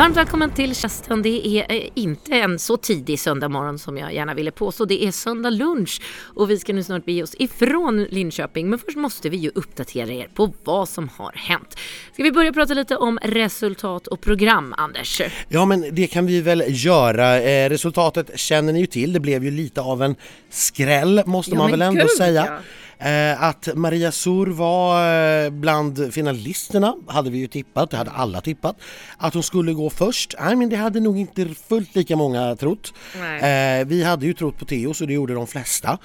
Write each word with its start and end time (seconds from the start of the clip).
Varmt 0.00 0.16
välkommen 0.16 0.50
till 0.50 0.74
Kerstin. 0.74 1.22
Det 1.22 1.46
är 1.46 1.72
eh, 1.72 1.88
inte 1.94 2.34
en 2.34 2.58
så 2.58 2.76
tidig 2.76 3.20
söndag 3.20 3.48
morgon 3.48 3.78
som 3.78 3.98
jag 3.98 4.14
gärna 4.14 4.34
ville 4.34 4.50
påstå. 4.50 4.84
Det 4.84 5.04
är 5.04 5.12
söndag 5.12 5.50
lunch 5.50 6.02
och 6.34 6.50
vi 6.50 6.58
ska 6.58 6.72
nu 6.72 6.84
snart 6.84 7.04
bege 7.04 7.22
oss 7.22 7.34
ifrån 7.38 8.04
Linköping. 8.04 8.70
Men 8.70 8.78
först 8.78 8.96
måste 8.96 9.28
vi 9.28 9.36
ju 9.36 9.50
uppdatera 9.54 10.12
er 10.12 10.28
på 10.34 10.52
vad 10.64 10.88
som 10.88 11.08
har 11.16 11.32
hänt. 11.34 11.78
Ska 12.12 12.22
vi 12.22 12.32
börja 12.32 12.52
prata 12.52 12.74
lite 12.74 12.96
om 12.96 13.18
resultat 13.22 14.06
och 14.06 14.20
program, 14.20 14.74
Anders? 14.78 15.22
Ja, 15.48 15.64
men 15.64 15.94
det 15.94 16.06
kan 16.06 16.26
vi 16.26 16.40
väl 16.40 16.64
göra. 16.68 17.42
Eh, 17.42 17.68
resultatet 17.68 18.38
känner 18.38 18.72
ni 18.72 18.80
ju 18.80 18.86
till. 18.86 19.12
Det 19.12 19.20
blev 19.20 19.44
ju 19.44 19.50
lite 19.50 19.80
av 19.80 20.02
en 20.02 20.14
skräll 20.50 21.22
måste 21.26 21.50
Ja, 21.50 21.58
man 21.58 21.70
väl 21.70 21.82
ändå 21.82 22.00
gud, 22.00 22.10
säga. 22.10 22.46
ja. 22.46 22.58
Eh, 23.00 23.42
att 23.42 23.68
Maria 23.74 24.12
Sur 24.12 24.46
var 24.46 25.44
eh, 25.44 25.50
bland 25.50 26.14
finalisterna 26.14 26.94
hade 27.06 27.30
vi 27.30 27.38
ju 27.38 27.46
tippat, 27.46 27.90
det 27.90 27.96
hade 27.96 28.10
alla 28.10 28.40
tippat. 28.40 28.76
Att 29.16 29.34
hon 29.34 29.42
skulle 29.42 29.72
gå 29.72 29.90
först, 29.90 30.34
nej 30.40 30.56
men 30.56 30.68
det 30.68 30.76
hade 30.76 31.00
nog 31.00 31.18
inte 31.18 31.48
fullt 31.68 31.94
lika 31.94 32.16
många 32.16 32.56
trott. 32.56 32.92
Nej. 33.18 33.80
Eh, 33.80 33.86
vi 33.86 34.02
hade 34.02 34.26
ju 34.26 34.34
trott 34.34 34.58
på 34.58 34.64
Theo 34.64 34.94
så 34.94 35.06
det 35.06 35.12
gjorde 35.12 35.34
de 35.34 35.46
flesta. 35.46 35.98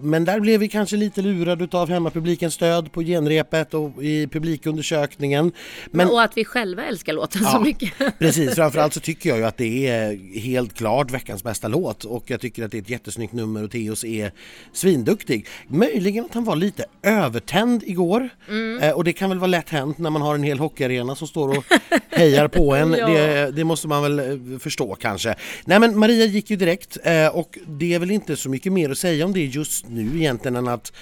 Men 0.00 0.24
där 0.24 0.40
blev 0.40 0.60
vi 0.60 0.68
kanske 0.68 0.96
lite 0.96 1.22
lurade 1.22 1.78
av 1.78 1.88
hemmapublikens 1.88 2.54
stöd 2.54 2.92
på 2.92 3.02
genrepet 3.02 3.74
och 3.74 4.04
i 4.04 4.26
publikundersökningen. 4.26 5.52
Men 5.90 6.08
Och 6.08 6.22
att 6.22 6.36
vi 6.36 6.44
själva 6.44 6.84
älskar 6.84 7.12
låten 7.12 7.42
så 7.42 7.50
Ja, 7.52 7.60
mycket. 7.60 7.92
Precis, 8.18 8.54
framförallt 8.54 8.94
så 8.94 9.00
tycker 9.00 9.28
jag 9.28 9.38
ju 9.38 9.44
att 9.44 9.56
det 9.56 9.88
är 9.88 10.38
helt 10.40 10.74
klart 10.74 11.10
veckans 11.10 11.44
bästa 11.44 11.68
låt 11.68 12.04
och 12.04 12.24
jag 12.26 12.40
tycker 12.40 12.64
att 12.64 12.70
det 12.70 12.78
är 12.78 12.82
ett 12.82 12.90
jättesnyggt 12.90 13.32
nummer 13.32 13.64
och 13.64 13.70
Theos 13.70 14.04
är 14.04 14.32
svinduktig. 14.72 15.46
Möjligen 15.96 16.24
att 16.24 16.34
han 16.34 16.44
var 16.44 16.56
lite 16.56 16.84
övertänd 17.02 17.82
igår 17.86 18.28
Mm. 18.48 18.82
eh, 18.82 18.90
och 18.90 19.04
det 19.04 19.12
kan 19.12 19.28
väl 19.28 19.38
vara 19.38 19.46
lätt 19.46 19.70
hänt 19.70 19.98
när 19.98 20.10
man 20.10 20.22
har 20.22 20.34
en 20.34 20.42
hel 20.42 20.58
hockeyarena 20.58 21.16
som 21.16 21.28
står 21.28 21.58
och 21.58 21.64
hejar 22.10 22.48
på 22.48 22.74
en. 22.74 22.92
Ja. 22.98 23.06
det, 23.08 23.50
det 23.50 23.64
måste 23.64 23.88
man 23.88 24.02
väl 24.02 24.18
eh, 24.18 24.58
förstå 24.58 24.94
kanske. 24.94 25.34
Nej 25.64 25.78
men 25.80 25.98
Maria 25.98 26.24
gick 26.24 26.50
ju 26.50 26.56
direkt 26.56 26.98
eh, 27.04 27.26
och 27.28 27.58
det 27.66 27.94
är 27.94 27.98
väl 27.98 28.10
inte 28.10 28.36
så 28.36 28.48
mycket 28.48 28.72
mer 28.72 28.90
att 28.90 28.98
säga 28.98 29.24
om 29.24 29.32
det 29.32 29.44
just 29.44 29.88
nu 29.88 30.16
egentligen 30.18 30.56
än 30.56 30.68
att 30.68 30.92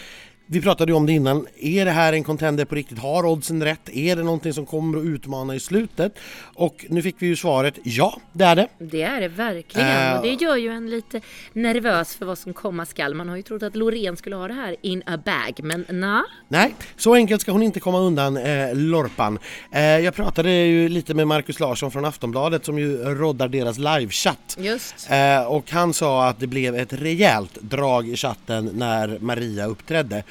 vi 0.46 0.60
pratade 0.60 0.92
ju 0.92 0.96
om 0.96 1.06
det 1.06 1.12
innan. 1.12 1.46
Är 1.60 1.84
det 1.84 1.90
här 1.90 2.12
en 2.12 2.24
contender 2.24 2.64
på 2.64 2.74
riktigt? 2.74 2.98
Har 2.98 3.26
oddsen 3.26 3.64
rätt? 3.64 3.88
Är 3.88 4.16
det 4.16 4.22
någonting 4.22 4.52
som 4.52 4.66
kommer 4.66 4.98
att 4.98 5.04
utmana 5.04 5.54
i 5.54 5.60
slutet? 5.60 6.18
Och 6.54 6.86
nu 6.88 7.02
fick 7.02 7.16
vi 7.18 7.26
ju 7.26 7.36
svaret 7.36 7.78
ja, 7.82 8.20
det 8.32 8.44
är 8.44 8.56
det. 8.56 8.68
Det 8.78 9.02
är 9.02 9.20
det 9.20 9.28
verkligen 9.28 9.84
Eh, 9.84 10.16
och 10.16 10.22
det 10.22 10.32
gör 10.32 10.56
ju 10.56 10.68
en 10.68 10.90
lite 10.90 11.20
nervös 11.52 12.16
för 12.16 12.26
vad 12.26 12.38
som 12.38 12.52
komma 12.52 12.86
skall. 12.86 13.14
Man 13.14 13.28
har 13.28 13.36
ju 13.36 13.42
trott 13.42 13.62
att 13.62 13.76
Loreen 13.76 14.16
skulle 14.16 14.36
ha 14.36 14.48
det 14.48 14.54
här 14.54 14.76
in 14.82 15.02
a 15.06 15.18
bag, 15.24 15.60
men 15.62 15.86
na. 15.88 16.24
Nej, 16.48 16.74
så 16.96 17.14
enkelt 17.14 17.40
ska 17.40 17.52
hon 17.52 17.62
inte 17.62 17.80
komma 17.80 17.98
undan 17.98 18.36
eh, 18.36 18.74
Lorpan. 18.74 19.38
Eh, 19.72 19.82
jag 19.82 20.14
pratade 20.14 20.50
ju 20.50 20.88
lite 20.88 21.14
med 21.14 21.26
Markus 21.26 21.60
Larsson 21.60 21.90
från 21.90 22.04
Aftonbladet 22.04 22.64
som 22.64 22.78
ju 22.78 22.96
roddar 22.96 23.48
deras 23.48 23.78
livechatt. 23.78 24.56
Just. 24.58 25.10
Eh, 25.10 25.42
och 25.46 25.70
han 25.70 25.94
sa 25.94 26.28
att 26.28 26.40
det 26.40 26.46
blev 26.46 26.76
ett 26.76 26.92
rejält 26.92 27.58
drag 27.60 28.08
i 28.08 28.16
chatten 28.16 28.70
när 28.74 29.18
Maria 29.20 29.66
uppträdde. 29.66 30.22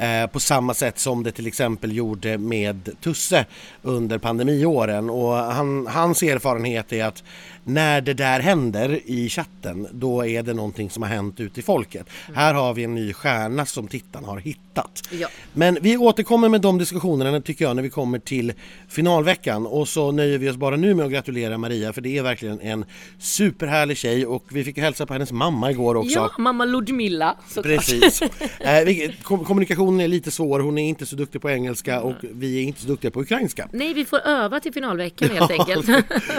Eh, 0.00 0.26
på 0.26 0.40
samma 0.40 0.74
sätt 0.74 0.98
som 0.98 1.22
det 1.22 1.32
till 1.32 1.46
exempel 1.46 1.96
gjorde 1.96 2.38
med 2.38 2.88
Tusse 3.00 3.46
under 3.82 4.18
pandemiåren. 4.18 5.10
Och 5.10 5.32
han, 5.32 5.86
hans 5.86 6.22
erfarenhet 6.22 6.92
är 6.92 7.04
att 7.04 7.24
när 7.74 8.00
det 8.00 8.14
där 8.14 8.40
händer 8.40 9.00
i 9.04 9.28
chatten 9.28 9.86
då 9.92 10.26
är 10.26 10.42
det 10.42 10.54
någonting 10.54 10.90
som 10.90 11.02
har 11.02 11.10
hänt 11.10 11.40
ute 11.40 11.60
i 11.60 11.62
folket. 11.62 12.06
Här 12.34 12.54
har 12.54 12.74
vi 12.74 12.84
en 12.84 12.94
ny 12.94 13.12
stjärna 13.12 13.66
som 13.66 13.88
tittarna 13.88 14.28
har 14.28 14.38
hittat. 14.38 15.02
Ja. 15.10 15.28
Men 15.52 15.78
vi 15.80 15.96
återkommer 15.96 16.48
med 16.48 16.60
de 16.60 16.78
diskussionerna 16.78 17.40
tycker 17.40 17.64
jag 17.64 17.76
när 17.76 17.82
vi 17.82 17.90
kommer 17.90 18.18
till 18.18 18.52
finalveckan 18.88 19.66
och 19.66 19.88
så 19.88 20.12
nöjer 20.12 20.38
vi 20.38 20.50
oss 20.50 20.56
bara 20.56 20.76
nu 20.76 20.94
med 20.94 21.06
att 21.06 21.12
gratulera 21.12 21.58
Maria 21.58 21.92
för 21.92 22.00
det 22.00 22.18
är 22.18 22.22
verkligen 22.22 22.60
en 22.60 22.84
superhärlig 23.18 23.96
tjej 23.96 24.26
och 24.26 24.44
vi 24.50 24.64
fick 24.64 24.78
hälsa 24.78 25.06
på 25.06 25.12
hennes 25.12 25.32
mamma 25.32 25.70
igår 25.70 25.94
också. 25.94 26.18
Ja, 26.18 26.30
mamma 26.38 26.64
Ludmilla 26.64 27.36
såklart. 27.48 27.76
Precis. 27.76 28.22
Eh, 28.60 29.10
kommunikationen 29.44 30.00
är 30.00 30.08
lite 30.08 30.30
svår, 30.30 30.60
hon 30.60 30.78
är 30.78 30.88
inte 30.88 31.06
så 31.06 31.16
duktig 31.16 31.42
på 31.42 31.50
engelska 31.50 32.00
och 32.00 32.14
vi 32.20 32.58
är 32.58 32.62
inte 32.62 32.80
så 32.80 32.86
duktiga 32.86 33.10
på 33.10 33.20
ukrainska. 33.20 33.68
Nej, 33.72 33.94
vi 33.94 34.04
får 34.04 34.18
öva 34.18 34.60
till 34.60 34.72
finalveckan 34.72 35.28
helt 35.30 35.50
enkelt. 35.60 35.86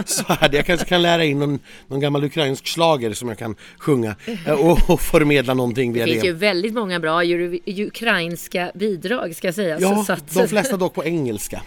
Så 0.06 0.24
här, 0.28 0.50
jag 0.54 0.66
kanske 0.66 0.86
kan 0.86 1.02
lära 1.02 1.21
in 1.24 1.40
någon, 1.40 1.60
någon 1.88 2.00
gammal 2.00 2.24
ukrainsk 2.24 2.68
slager 2.68 3.14
som 3.14 3.30
jag 3.30 3.38
kan 3.38 3.56
sjunga 3.78 4.16
eh, 4.46 4.54
och, 4.54 4.90
och 4.90 5.02
förmedla 5.02 5.54
någonting 5.54 5.94
via 5.94 6.06
Det 6.06 6.12
finns 6.12 6.22
det. 6.22 6.28
ju 6.28 6.34
väldigt 6.34 6.74
många 6.74 7.00
bra 7.00 7.24
ukrainska 7.66 8.72
bidrag 8.76 9.36
ska 9.36 9.54
sägas. 9.54 9.82
Ja, 9.82 10.04
så 10.04 10.14
att, 10.14 10.34
de 10.34 10.48
flesta 10.48 10.78
dock 10.78 10.94
på 10.94 11.06
engelska. 11.06 11.62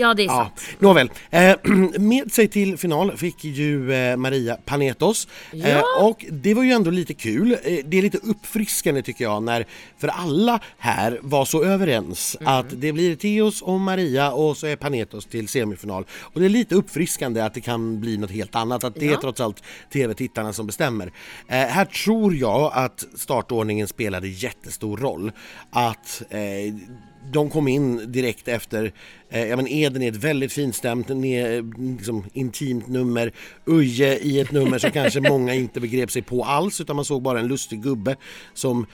Ja, 0.00 0.14
det 0.14 0.22
är 0.22 0.26
Ja, 0.26 0.32
sant. 0.56 0.78
nåväl. 0.78 1.10
Eh, 1.30 1.56
med 1.98 2.32
sig 2.32 2.48
till 2.48 2.76
final 2.78 3.16
fick 3.16 3.44
ju 3.44 3.92
eh, 3.92 4.16
Maria 4.16 4.56
Panetos. 4.64 5.28
Eh, 5.52 5.70
Ja. 5.70 5.82
och 6.00 6.24
det 6.30 6.54
var 6.54 6.62
ju 6.62 6.70
ändå 6.72 6.90
lite 6.90 7.14
kul. 7.14 7.52
Eh, 7.52 7.78
det 7.84 7.98
är 7.98 8.02
lite 8.02 8.18
uppfriskande 8.18 9.02
tycker 9.02 9.24
jag 9.24 9.42
när, 9.42 9.66
för 9.98 10.08
alla 10.08 10.60
här 10.78 11.18
var 11.22 11.44
så 11.44 11.64
överens 11.64 12.36
Mm. 12.40 12.52
att 12.52 12.66
det 12.70 12.92
blir 12.92 13.16
Theos 13.16 13.62
och 13.62 13.80
Maria 13.80 14.32
och 14.32 14.56
så 14.56 14.66
är 14.66 14.76
Panetos 14.76 15.26
till 15.26 15.48
semifinal. 15.48 16.04
Och 16.20 16.40
det 16.40 16.46
är 16.46 16.50
lite 16.50 16.74
uppfriskande 16.74 17.40
att 17.40 17.54
det 17.54 17.60
kan 17.60 18.00
bli 18.00 18.16
något 18.16 18.30
helt 18.30 18.54
annat, 18.54 18.84
att 18.84 18.94
det 18.94 19.06
är 19.06 19.10
Ja. 19.12 19.18
trots 19.20 19.40
allt 19.40 19.62
TV-tittarna 19.92 20.52
som 20.52 20.66
bestämmer. 20.66 21.06
Eh, 21.48 21.56
här 21.56 21.84
tror 21.84 22.34
jag 22.34 22.70
att 22.74 23.04
startordningen 23.16 23.88
spelade 23.88 24.28
jättestor 24.28 24.96
roll. 24.96 25.32
Att 25.70 26.22
eh, 26.30 26.38
de 27.32 27.50
kom 27.50 27.68
in 27.68 28.12
direkt 28.12 28.48
efter, 28.48 28.92
eh, 29.30 29.44
ja 29.48 29.56
men 29.56 29.66
Eden 29.68 30.02
är 30.02 30.08
ett 30.08 30.16
väldigt 30.24 30.52
finstämt, 30.52 31.08
ne- 31.08 31.94
liksom, 31.96 32.24
intimt 32.32 32.88
nummer. 32.88 33.32
Uje 33.66 34.18
i 34.18 34.40
ett 34.40 34.52
nummer 34.52 34.78
som 34.78 34.90
kanske 34.90 35.20
många 35.30 35.54
inte 35.54 35.80
begrep 35.80 36.10
sig 36.10 36.22
på 36.22 36.44
alls 36.44 36.80
utan 36.80 36.96
man 36.96 37.04
såg 37.04 37.22
bara 37.22 37.40
en 37.40 37.46
lustig 37.46 37.82
gubbe 37.82 38.16
som, 38.54 38.86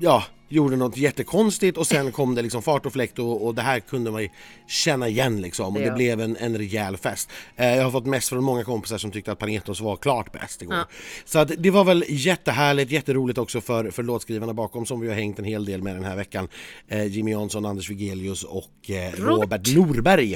ja, 0.00 0.24
gjorde 0.52 0.76
något 0.76 0.96
jättekonstigt 0.96 1.78
och 1.78 1.86
sen 1.86 2.12
kom 2.12 2.34
det 2.34 2.42
liksom 2.42 2.62
fart 2.62 2.86
och 2.86 2.92
fläkt 2.92 3.18
och, 3.18 3.46
och 3.46 3.54
det 3.54 3.62
här 3.62 3.80
kunde 3.80 4.10
man 4.10 4.22
ju 4.22 4.28
känna 4.68 5.08
igen 5.08 5.40
liksom 5.42 5.76
och 5.76 5.80
det 5.82 5.86
Ja. 5.88 5.94
blev 5.94 6.20
en, 6.20 6.36
en 6.36 6.58
rejäl 6.58 6.96
fest. 6.96 7.30
Eh, 7.56 7.76
jag 7.76 7.84
har 7.84 7.90
fått 7.90 8.06
mest 8.06 8.28
från 8.28 8.44
många 8.44 8.64
kompisar 8.64 8.98
som 8.98 9.10
tyckte 9.10 9.32
att 9.32 9.38
Panetos 9.38 9.80
var 9.80 9.96
klart 9.96 10.32
bäst 10.32 10.62
igår. 10.62 10.74
Ja. 10.74 10.84
Så 11.24 11.38
att 11.38 11.50
det 11.58 11.70
var 11.70 11.84
väl 11.84 12.04
jättehärligt, 12.08 12.90
jätteroligt 12.90 13.38
också 13.38 13.60
för, 13.60 13.90
för 13.90 14.02
låtskrivarna 14.02 14.52
bakom 14.54 14.86
som 14.86 15.00
vi 15.00 15.08
har 15.08 15.14
hängt 15.14 15.38
en 15.38 15.44
hel 15.44 15.64
del 15.64 15.82
med 15.82 15.94
den 15.96 16.04
här 16.04 16.16
veckan. 16.16 16.48
Eh, 16.88 17.04
Jimmy 17.06 17.30
Jansson, 17.30 17.64
Anders 17.66 17.90
Wigelius 17.90 18.44
och 18.44 18.90
eh, 18.90 19.12
Robert 19.16 19.74
Norberg. 19.74 20.32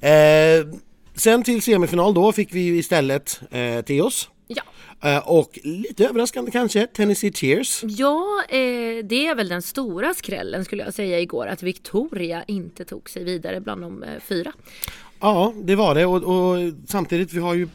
Eh, 0.00 0.66
sen 1.14 1.42
till 1.42 1.62
semifinal 1.62 2.14
då 2.14 2.32
fick 2.32 2.54
vi 2.54 2.78
istället 2.78 3.40
eh, 3.50 3.80
Theos. 3.80 4.28
Ja. 4.48 4.62
Eh, 5.02 5.28
och 5.28 5.58
lite 5.62 6.04
överraskande 6.06 6.50
kanske, 6.50 6.86
Tennessee 6.86 7.32
Cheers. 7.32 7.84
Ja, 7.84 8.42
eh, 8.48 8.56
det 9.04 9.26
är 9.26 9.34
väl 9.34 9.48
den 9.48 9.62
stora 9.62 10.14
skrällen 10.14 10.64
skulle 10.64 10.84
jag 10.84 10.94
säga 10.94 11.20
igår 11.20 11.46
att 11.46 11.62
Victoria 11.62 12.44
inte 12.48 12.84
tog 12.84 13.10
sig 13.10 13.24
vidare 13.24 13.60
bland 13.60 13.82
de 13.82 14.02
eh, 14.02 14.20
fyra. 14.20 14.52
Ja, 15.20 15.54
det 15.62 15.74
var 15.74 15.94
det 15.94 16.06
och, 16.06 16.16
och 16.22 16.72
samtidigt 16.86 17.32
vi 17.32 17.40
har 17.40 17.54
ju 17.54 17.68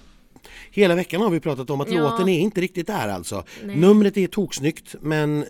Hela 0.71 0.95
veckan 0.95 1.21
har 1.21 1.29
vi 1.29 1.39
pratat 1.39 1.69
om 1.69 1.81
att 1.81 1.91
Ja. 1.91 2.01
låten 2.01 2.29
är 2.29 2.39
inte 2.39 2.61
riktigt 2.61 2.87
där 2.87 3.07
alltså. 3.09 3.43
Nej. 3.63 3.75
Numret 3.75 4.17
är 4.17 4.27
toksnyggt 4.27 4.95
men 5.01 5.45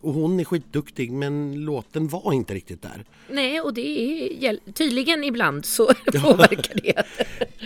och 0.00 0.12
hon 0.14 0.40
är 0.40 0.44
skitduktig 0.44 1.12
men 1.12 1.64
låten 1.64 2.08
var 2.08 2.32
inte 2.32 2.54
riktigt 2.54 2.82
där. 2.82 3.04
Nej, 3.30 3.60
och 3.60 3.74
det 3.74 3.80
är 4.46 4.72
tydligen 4.72 5.24
ibland 5.24 5.64
så 5.64 5.86
påverkar 6.22 6.80
det. 6.82 7.02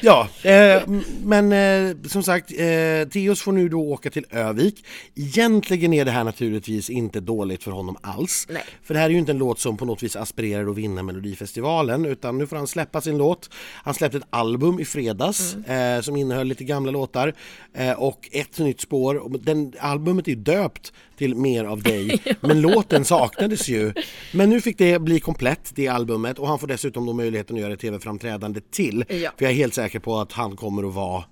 Ja, 0.02 0.28
eh, 0.42 0.82
men 1.24 1.52
eh, 1.52 1.96
som 2.08 2.22
sagt, 2.22 2.50
eh, 2.50 3.08
Theos 3.08 3.42
får 3.42 3.52
nu 3.52 3.68
då 3.68 3.80
åka 3.80 4.10
till 4.10 4.26
Övik. 4.30 4.84
Egentligen 5.14 5.92
är 5.92 6.04
det 6.04 6.10
här 6.10 6.24
naturligtvis 6.24 6.90
inte 6.90 7.20
dåligt 7.20 7.64
för 7.64 7.70
honom 7.70 7.96
alls. 8.00 8.46
Nej. 8.50 8.62
För 8.82 8.94
det 8.94 9.00
här 9.00 9.06
är 9.06 9.10
ju 9.10 9.18
inte 9.18 9.32
en 9.32 9.38
låt 9.38 9.58
som 9.58 9.76
på 9.76 9.84
något 9.84 10.02
vis 10.02 10.16
aspirerar 10.16 10.70
att 10.70 10.76
vinna 10.76 11.02
Melodifestivalen 11.02 12.04
utan 12.04 12.38
nu 12.38 12.46
får 12.46 12.56
han 12.56 12.66
släppa 12.66 13.00
sin 13.00 13.18
låt. 13.18 13.50
Han 13.84 13.94
släppte 13.94 14.18
ett 14.18 14.24
album 14.30 14.80
i 14.80 14.84
fredags 14.84 15.54
eh, 15.54 16.00
som 16.00 16.16
innehöll 16.16 16.46
lite 16.46 16.64
gamla 16.64 16.92
låtar 16.92 17.34
eh, 17.74 17.92
och 17.92 18.28
ett 18.32 18.58
nytt 18.58 18.80
spår. 18.80 19.38
Den, 19.38 19.72
albumet 19.78 20.26
är 20.26 20.30
ju 20.30 20.36
döpt 20.36 20.92
till 21.20 21.34
Mer 21.34 21.64
av 21.64 21.82
dig 21.82 22.22
men 22.40 22.60
låten 22.60 23.04
saknades 23.04 23.68
ju. 23.68 23.92
Men 24.32 24.50
nu 24.50 24.60
fick 24.60 24.78
det 24.78 24.98
bli 24.98 25.20
komplett, 25.20 25.72
det 25.74 25.88
albumet 25.88 26.38
och 26.38 26.48
han 26.48 26.58
får 26.58 26.66
dessutom 26.66 27.06
då 27.06 27.12
möjligheten 27.12 27.56
att 27.56 27.62
göra 27.62 27.72
ett 27.72 27.80
tv-framträdande 27.80 28.60
till. 28.70 29.04
Ja. 29.08 29.30
För 29.36 29.44
jag 29.44 29.52
är 29.52 29.56
helt 29.56 29.74
säker 29.74 29.89
på 29.98 30.18
att 30.18 30.32
han 30.32 30.56
kommer 30.56 30.88
att 30.88 30.94
vara 30.94 31.24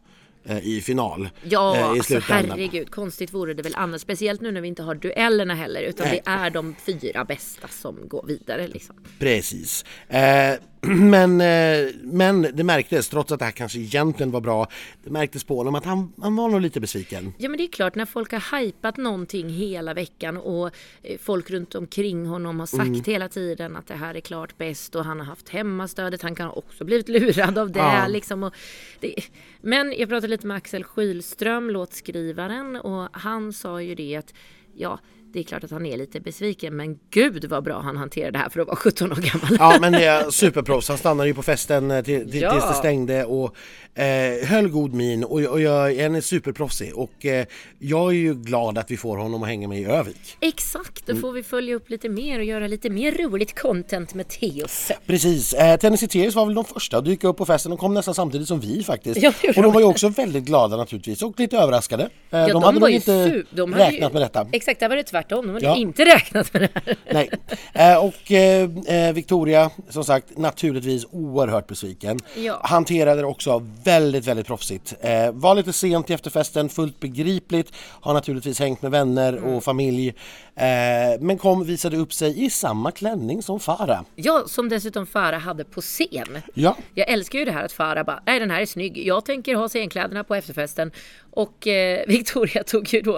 eh, 0.45 0.59
i 0.59 0.81
final 0.81 1.29
Ja, 1.43 1.77
eh, 1.77 1.81
i 1.81 1.85
alltså 1.85 2.19
herregud, 2.19 2.91
konstigt 2.91 3.35
vore 3.35 3.55
det 3.55 3.63
väl 3.63 3.75
annars. 3.77 4.01
Speciellt 4.01 4.41
nu 4.41 4.53
när 4.53 4.61
vi 4.61 4.69
inte 4.69 4.83
har 4.83 4.95
duellerna 4.95 5.55
heller, 5.55 5.83
utan 5.83 6.07
Nej. 6.07 6.23
det 6.25 6.31
är 6.31 6.51
de 6.51 6.75
fyra 6.87 7.25
bästa 7.25 7.69
som 7.69 8.09
går 8.09 8.25
vidare 8.27 8.69
liksom. 8.69 8.97
Precis. 9.19 9.85
Eh, 10.09 10.55
Men, 10.87 11.41
eh, 11.41 11.95
men 12.03 12.43
det 12.53 12.65
märktes, 12.65 13.09
trots 13.09 13.33
att 13.33 13.39
det 13.39 13.45
här 13.45 13.53
kanske 13.53 13.79
egentligen 13.79 14.31
var 14.31 14.41
bra, 14.41 14.67
det 15.05 15.11
märktes 15.11 15.45
på 15.45 15.57
honom 15.57 15.75
att 15.75 15.85
han, 15.85 16.13
han 16.21 16.37
var 16.37 16.49
nog 16.49 16.61
lite 16.61 16.81
besviken. 16.81 17.35
Ja 17.39 17.49
men 17.49 17.59
det 17.59 17.65
är 17.65 17.69
klart 17.69 17.95
när 17.95 18.07
folk 18.07 18.33
har 18.33 18.61
hypat 18.61 18.97
någonting 18.97 19.49
hela 19.49 19.95
veckan 19.95 20.37
och 20.37 20.71
eh, 21.03 21.19
folk 21.19 21.51
runt 21.51 21.75
omkring 21.75 22.27
honom 22.27 22.61
har 22.61 22.67
sagt 22.67 22.87
mm. 22.87 23.03
hela 23.07 23.29
tiden 23.29 23.77
att 23.77 23.87
det 23.87 23.95
här 23.95 24.15
är 24.15 24.21
klart 24.21 24.59
bäst 24.59 24.95
och 24.95 25.05
han 25.05 25.19
har 25.19 25.27
haft 25.27 25.49
hemmastödet. 25.49 26.23
Han 26.23 26.35
kan 26.35 26.47
ha 26.47 26.55
också 26.55 26.85
blivit 26.85 27.09
lurad 27.09 27.59
av 27.59 27.71
det. 27.71 27.79
Ja. 27.79 28.07
Liksom, 28.09 28.43
och 28.43 28.55
det 29.01 29.15
men 29.61 29.95
jag 29.99 30.09
pratade 30.09 30.29
lite 30.29 30.47
med 30.47 30.57
Axel 30.57 30.85
Skylström, 30.85 31.71
låtskrivaren 31.71 32.77
och 32.77 33.09
han 33.13 33.53
sa 33.53 33.83
ju 33.83 33.95
det 33.95 34.17
att 34.17 34.35
ja, 34.75 34.99
det 35.33 35.39
är 35.39 35.43
klart 35.43 35.65
att 35.65 35.71
han 35.71 35.87
är 35.87 35.97
lite 35.97 36.21
besviken 36.21 36.77
men 36.77 36.99
gud 37.11 37.45
vad 37.45 37.65
bra 37.65 37.81
han 37.81 37.97
hanterade 37.97 38.31
det 38.31 38.39
här 38.39 38.49
för 38.49 38.61
att 38.61 38.67
vara 38.67 38.77
17 38.77 39.13
år 39.13 39.17
gammal. 39.17 39.57
Ja 39.59 39.79
men 39.81 39.93
det 39.93 40.05
är 40.05 40.31
superproffs, 40.31 40.89
han 40.89 40.99
stannade 40.99 41.29
ju 41.29 41.35
på 41.35 41.43
festen 41.43 41.91
eh, 41.91 42.05
till, 42.05 42.31
till, 42.31 42.41
ja. 42.41 42.53
tills 42.53 42.69
det 42.69 42.75
stängde 42.75 43.25
och 43.25 43.57
eh, 43.95 44.47
höll 44.47 44.69
god 44.69 44.95
min 44.95 45.25
och, 45.25 45.41
och 45.41 45.61
jag, 45.61 46.03
han 46.03 46.15
är 46.15 46.21
superproffsig 46.21 46.95
och 46.95 47.27
eh, 47.27 47.47
jag 47.79 48.11
är 48.11 48.17
ju 48.17 48.35
glad 48.35 48.79
att 48.79 48.91
vi 48.91 48.97
får 48.97 49.17
honom 49.17 49.43
att 49.43 49.49
hänga 49.49 49.69
med 49.69 49.81
i 49.81 49.85
Övik. 49.85 50.37
Exakt, 50.41 51.07
då 51.07 51.13
mm. 51.13 51.23
får 51.23 51.33
vi 51.33 51.43
följa 51.43 51.75
upp 51.75 51.91
lite 51.91 52.09
mer 52.09 52.39
och 52.39 52.45
göra 52.45 52.67
lite 52.67 52.91
mer 52.91 53.13
roligt 53.13 53.61
content 53.61 54.15
med 54.15 54.29
Teos. 54.29 54.93
Precis, 55.07 55.53
eh, 55.53 55.77
Tennessee 55.77 56.09
Teos 56.09 56.35
var 56.35 56.47
väl 56.47 56.55
de 56.55 56.65
första 56.65 56.99
att 56.99 57.05
dyka 57.05 57.29
upp 57.29 57.37
på 57.37 57.47
festen, 57.47 57.71
de 57.71 57.79
kom 57.79 57.95
nästan 57.95 58.15
samtidigt 58.15 58.49
som 58.49 58.61
vi 58.61 58.85
faktiskt. 58.85 59.23
Ja, 59.23 59.33
och 59.57 59.63
de 59.63 59.73
var 59.73 59.81
ju 59.81 59.87
också 59.87 60.09
väldigt 60.09 60.45
glada 60.45 60.77
naturligtvis 60.77 61.23
och 61.23 61.41
lite 61.41 61.59
överraskade. 61.59 62.03
Eh, 62.03 62.11
ja, 62.31 62.47
de, 62.47 62.53
de 62.53 62.63
hade 62.63 62.81
nog 62.81 62.91
inte 62.91 63.45
de 63.51 63.75
räknat 63.75 64.11
ju, 64.11 64.13
med 64.13 64.23
detta. 64.23 64.47
Exakt, 64.53 64.81
där 64.81 64.89
var 64.89 64.97
det 64.97 65.03
tvärtom, 65.03 65.18
de 65.29 65.49
hade 65.49 65.65
ja. 65.65 65.77
inte 65.77 66.05
räknat 66.05 66.53
med 66.53 66.63
det 66.63 66.69
här. 66.75 66.97
Nej, 67.11 67.31
eh, 67.73 68.05
och 68.05 68.33
eh, 68.33 68.71
eh, 68.87 69.13
Victoria 69.15 69.71
som 69.89 70.05
sagt 70.05 70.39
naturligtvis 70.39 71.07
oerhört 71.11 71.67
besviken. 71.67 72.19
Ja. 72.37 72.61
Hanterade 72.65 73.21
det 73.21 73.27
också 73.27 73.67
väldigt, 73.85 74.27
väldigt 74.27 74.47
proffsigt. 74.47 74.95
Eh, 75.01 75.33
var 75.33 75.55
lite 75.55 75.73
sent 75.73 76.07
till 76.07 76.15
efterfesten, 76.15 76.69
fullt 76.69 77.01
begripligt. 77.01 77.73
Har 78.01 78.15
naturligtvis 78.15 78.61
hängt 78.61 78.83
med 78.83 78.91
vänner 78.91 79.33
mm. 79.33 79.55
och 79.55 79.65
familj. 79.65 80.09
Eh, 80.09 81.21
men 81.21 81.39
kom 81.39 81.65
visade 81.65 81.97
upp 81.97 82.13
sig 82.13 82.45
i 82.45 82.51
samma 82.51 82.91
klänning 82.91 83.43
som 83.43 83.61
Farah. 83.61 84.01
Ja, 84.15 84.45
som 84.47 84.69
dessutom 84.69 85.07
Farah 85.07 85.41
hade 85.41 85.65
på 85.65 85.81
scen. 85.81 86.39
Ja. 86.55 86.77
Jag 86.95 87.09
älskar 87.09 87.39
ju 87.39 87.45
det 87.45 87.53
här 87.53 87.65
att 87.65 87.73
Farah 87.73 88.05
bara, 88.05 88.23
nej 88.27 88.41
den 88.41 88.51
här 88.51 88.61
är 88.61 88.67
snygg. 88.67 89.07
Jag 89.07 89.25
tänker 89.25 89.55
ha 89.55 89.69
scenkläderna 89.69 90.25
på 90.25 90.35
efterfesten. 90.35 90.93
Och 91.31 91.67
eh, 91.67 92.05
Victoria 92.09 92.65
tog 92.65 92.95
ju 92.95 93.01
då 93.01 93.17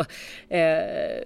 eh, 0.48 1.24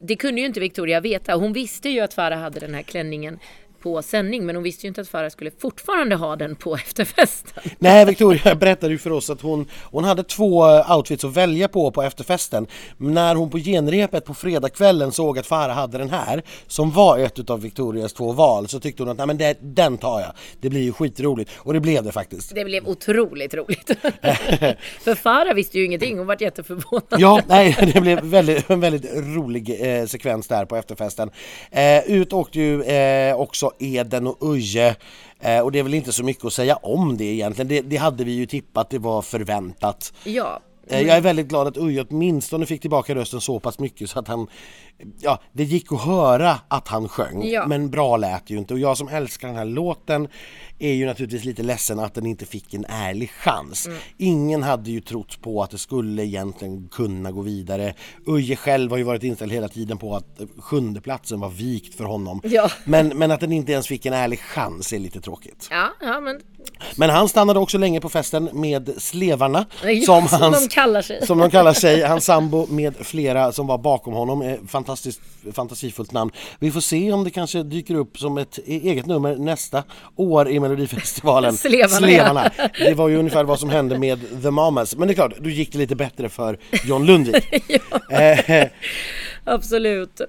det 0.00 0.16
kunde 0.16 0.40
ju 0.40 0.46
inte 0.46 0.60
Victoria 0.60 1.00
veta. 1.00 1.34
Hon 1.34 1.52
visste 1.52 1.88
ju 1.88 2.00
att 2.00 2.14
Farah 2.14 2.38
hade 2.38 2.60
den 2.60 2.74
här 2.74 2.82
klänningen 2.82 3.38
på 3.84 4.02
sändning 4.02 4.46
men 4.46 4.56
hon 4.56 4.62
visste 4.62 4.86
ju 4.86 4.88
inte 4.88 5.00
att 5.00 5.08
Farah 5.08 5.30
skulle 5.30 5.50
fortfarande 5.50 6.16
ha 6.16 6.36
den 6.36 6.56
på 6.56 6.74
efterfesten. 6.84 7.62
Nej, 7.78 8.04
Victoria 8.04 8.54
berättade 8.54 8.92
ju 8.92 8.98
för 8.98 9.10
oss 9.10 9.30
att 9.30 9.40
hon, 9.40 9.66
hon 9.82 10.04
hade 10.04 10.22
två 10.22 10.62
outfits 10.96 11.24
att 11.24 11.36
välja 11.36 11.68
på 11.68 11.90
på 11.90 12.02
efterfesten. 12.02 12.66
När 12.96 13.34
hon 13.34 13.50
på 13.50 13.58
genrepet 13.58 14.24
på 14.24 14.34
fredagskvällen 14.34 15.12
såg 15.12 15.38
att 15.38 15.46
Farah 15.46 15.76
hade 15.76 15.98
den 15.98 16.10
här 16.10 16.42
som 16.66 16.90
var 16.90 17.18
ett 17.18 17.50
av 17.50 17.60
Victorias 17.60 18.12
två 18.12 18.32
val 18.32 18.68
så 18.68 18.80
tyckte 18.80 19.02
hon 19.02 19.10
att 19.10 19.18
Nej, 19.18 19.26
men 19.26 19.38
det, 19.38 19.58
den 19.60 19.98
tar 19.98 20.20
jag. 20.20 20.32
Det 20.60 20.70
blir 20.70 20.82
ju 20.82 20.92
skitroligt 20.92 21.50
och 21.56 21.72
det 21.72 21.80
blev 21.80 22.04
det 22.04 22.12
faktiskt. 22.12 22.54
Det 22.54 22.64
blev 22.64 22.88
otroligt 22.88 23.54
roligt. 23.54 23.86
för 25.00 25.14
Farah 25.14 25.54
visste 25.54 25.78
ju 25.78 25.84
ingenting, 25.84 26.18
hon 26.18 26.26
var 26.26 26.36
jätteförvånad. 26.40 27.20
ja, 27.20 27.40
nej, 27.46 27.92
det 27.94 28.00
blev 28.00 28.20
väldigt, 28.20 28.70
en 28.70 28.80
väldigt 28.80 29.14
rolig 29.14 29.80
eh, 29.80 30.06
sekvens 30.06 30.48
där 30.48 30.64
på 30.64 30.76
efterfesten. 30.76 31.30
Eh, 31.70 32.04
ut 32.06 32.32
åkte 32.32 32.60
ju 32.60 32.82
eh, 32.82 33.40
också 33.40 33.73
Eden 33.78 34.26
och 34.26 34.36
Uje. 34.40 34.96
Eh, 35.40 35.60
och 35.60 35.72
det 35.72 35.78
är 35.78 35.82
väl 35.82 35.94
inte 35.94 36.12
så 36.12 36.24
mycket 36.24 36.44
att 36.44 36.52
säga 36.52 36.76
om 36.76 37.16
det 37.16 37.24
egentligen. 37.24 37.68
Det, 37.68 37.80
det 37.80 37.96
hade 37.96 38.24
vi 38.24 38.32
ju 38.32 38.46
tippat, 38.46 38.90
det 38.90 38.98
var 38.98 39.22
förväntat. 39.22 40.12
Ja. 40.24 40.60
Mm. 40.90 41.06
Jag 41.06 41.16
är 41.16 41.20
väldigt 41.20 41.46
glad 41.46 41.66
att 41.66 41.76
Uje 41.76 42.04
åtminstone 42.10 42.66
fick 42.66 42.80
tillbaka 42.80 43.14
rösten 43.14 43.40
så 43.40 43.60
pass 43.60 43.78
mycket 43.78 44.10
så 44.10 44.18
att 44.18 44.28
han 44.28 44.46
Ja, 45.18 45.40
det 45.52 45.64
gick 45.64 45.92
att 45.92 46.00
höra 46.00 46.58
att 46.68 46.88
han 46.88 47.08
sjöng 47.08 47.46
ja. 47.46 47.66
men 47.66 47.90
bra 47.90 48.16
lät 48.16 48.50
ju 48.50 48.58
inte 48.58 48.74
och 48.74 48.80
jag 48.80 48.96
som 48.96 49.08
älskar 49.08 49.48
den 49.48 49.56
här 49.56 49.64
låten 49.64 50.28
är 50.78 50.92
ju 50.92 51.06
naturligtvis 51.06 51.44
lite 51.44 51.62
ledsen 51.62 51.98
att 51.98 52.14
den 52.14 52.26
inte 52.26 52.46
fick 52.46 52.74
en 52.74 52.84
ärlig 52.88 53.30
chans. 53.30 53.86
Mm. 53.86 53.98
Ingen 54.16 54.62
hade 54.62 54.90
ju 54.90 55.00
trott 55.00 55.42
på 55.42 55.62
att 55.62 55.70
det 55.70 55.78
skulle 55.78 56.24
egentligen 56.24 56.88
kunna 56.88 57.32
gå 57.32 57.40
vidare. 57.40 57.94
Uje 58.26 58.56
själv 58.56 58.90
har 58.90 58.98
ju 58.98 59.04
varit 59.04 59.22
inställd 59.22 59.52
hela 59.52 59.68
tiden 59.68 59.98
på 59.98 60.16
att 60.16 60.40
sjunde 60.58 61.00
platsen 61.00 61.40
var 61.40 61.48
vikt 61.48 61.94
för 61.94 62.04
honom. 62.04 62.40
Ja. 62.44 62.70
Men, 62.84 63.08
men 63.08 63.30
att 63.30 63.40
den 63.40 63.52
inte 63.52 63.72
ens 63.72 63.86
fick 63.86 64.06
en 64.06 64.12
ärlig 64.12 64.40
chans 64.40 64.92
är 64.92 64.98
lite 64.98 65.20
tråkigt. 65.20 65.68
Ja, 65.70 65.88
ja 66.00 66.20
men... 66.20 66.40
men 66.96 67.10
han 67.10 67.28
stannade 67.28 67.58
också 67.58 67.78
länge 67.78 68.00
på 68.00 68.08
festen 68.08 68.48
med 68.52 68.94
Slevarna 68.98 69.66
som, 70.06 70.28
som 70.28 70.40
hans, 70.40 70.60
de 70.60 70.68
kallar 70.68 71.02
sig. 71.02 71.26
Som 71.26 71.38
de 71.38 71.50
kallar 71.50 71.72
sig, 71.72 72.02
hans 72.02 72.24
sambo 72.24 72.66
med 72.66 72.96
flera 72.96 73.52
som 73.52 73.66
var 73.66 73.78
bakom 73.78 74.14
honom. 74.14 74.58
Fantastiskt 74.84 75.20
fantasifullt 75.52 76.12
namn. 76.12 76.30
Vi 76.58 76.70
får 76.70 76.80
se 76.80 77.12
om 77.12 77.24
det 77.24 77.30
kanske 77.30 77.62
dyker 77.62 77.94
upp 77.94 78.18
som 78.18 78.38
ett 78.38 78.58
eget 78.66 79.06
nummer 79.06 79.36
nästa 79.36 79.82
år 80.16 80.48
i 80.48 80.60
Melodifestivalen. 80.60 81.52
Slevarna. 81.56 81.88
Slevarna. 81.88 82.50
Det 82.78 82.94
var 82.94 83.08
ju 83.08 83.16
ungefär 83.16 83.44
vad 83.44 83.60
som 83.60 83.70
hände 83.70 83.98
med 83.98 84.42
The 84.42 84.50
Mamas. 84.50 84.96
Men 84.96 85.08
det 85.08 85.12
är 85.12 85.14
klart, 85.14 85.32
då 85.40 85.50
gick 85.50 85.72
det 85.72 85.78
lite 85.78 85.96
bättre 85.96 86.28
för 86.28 86.58
John 86.84 87.06
Lundvik. 87.06 87.44
ja. 88.08 88.18
Eh, 88.18 88.68
Absolut. 89.44 90.20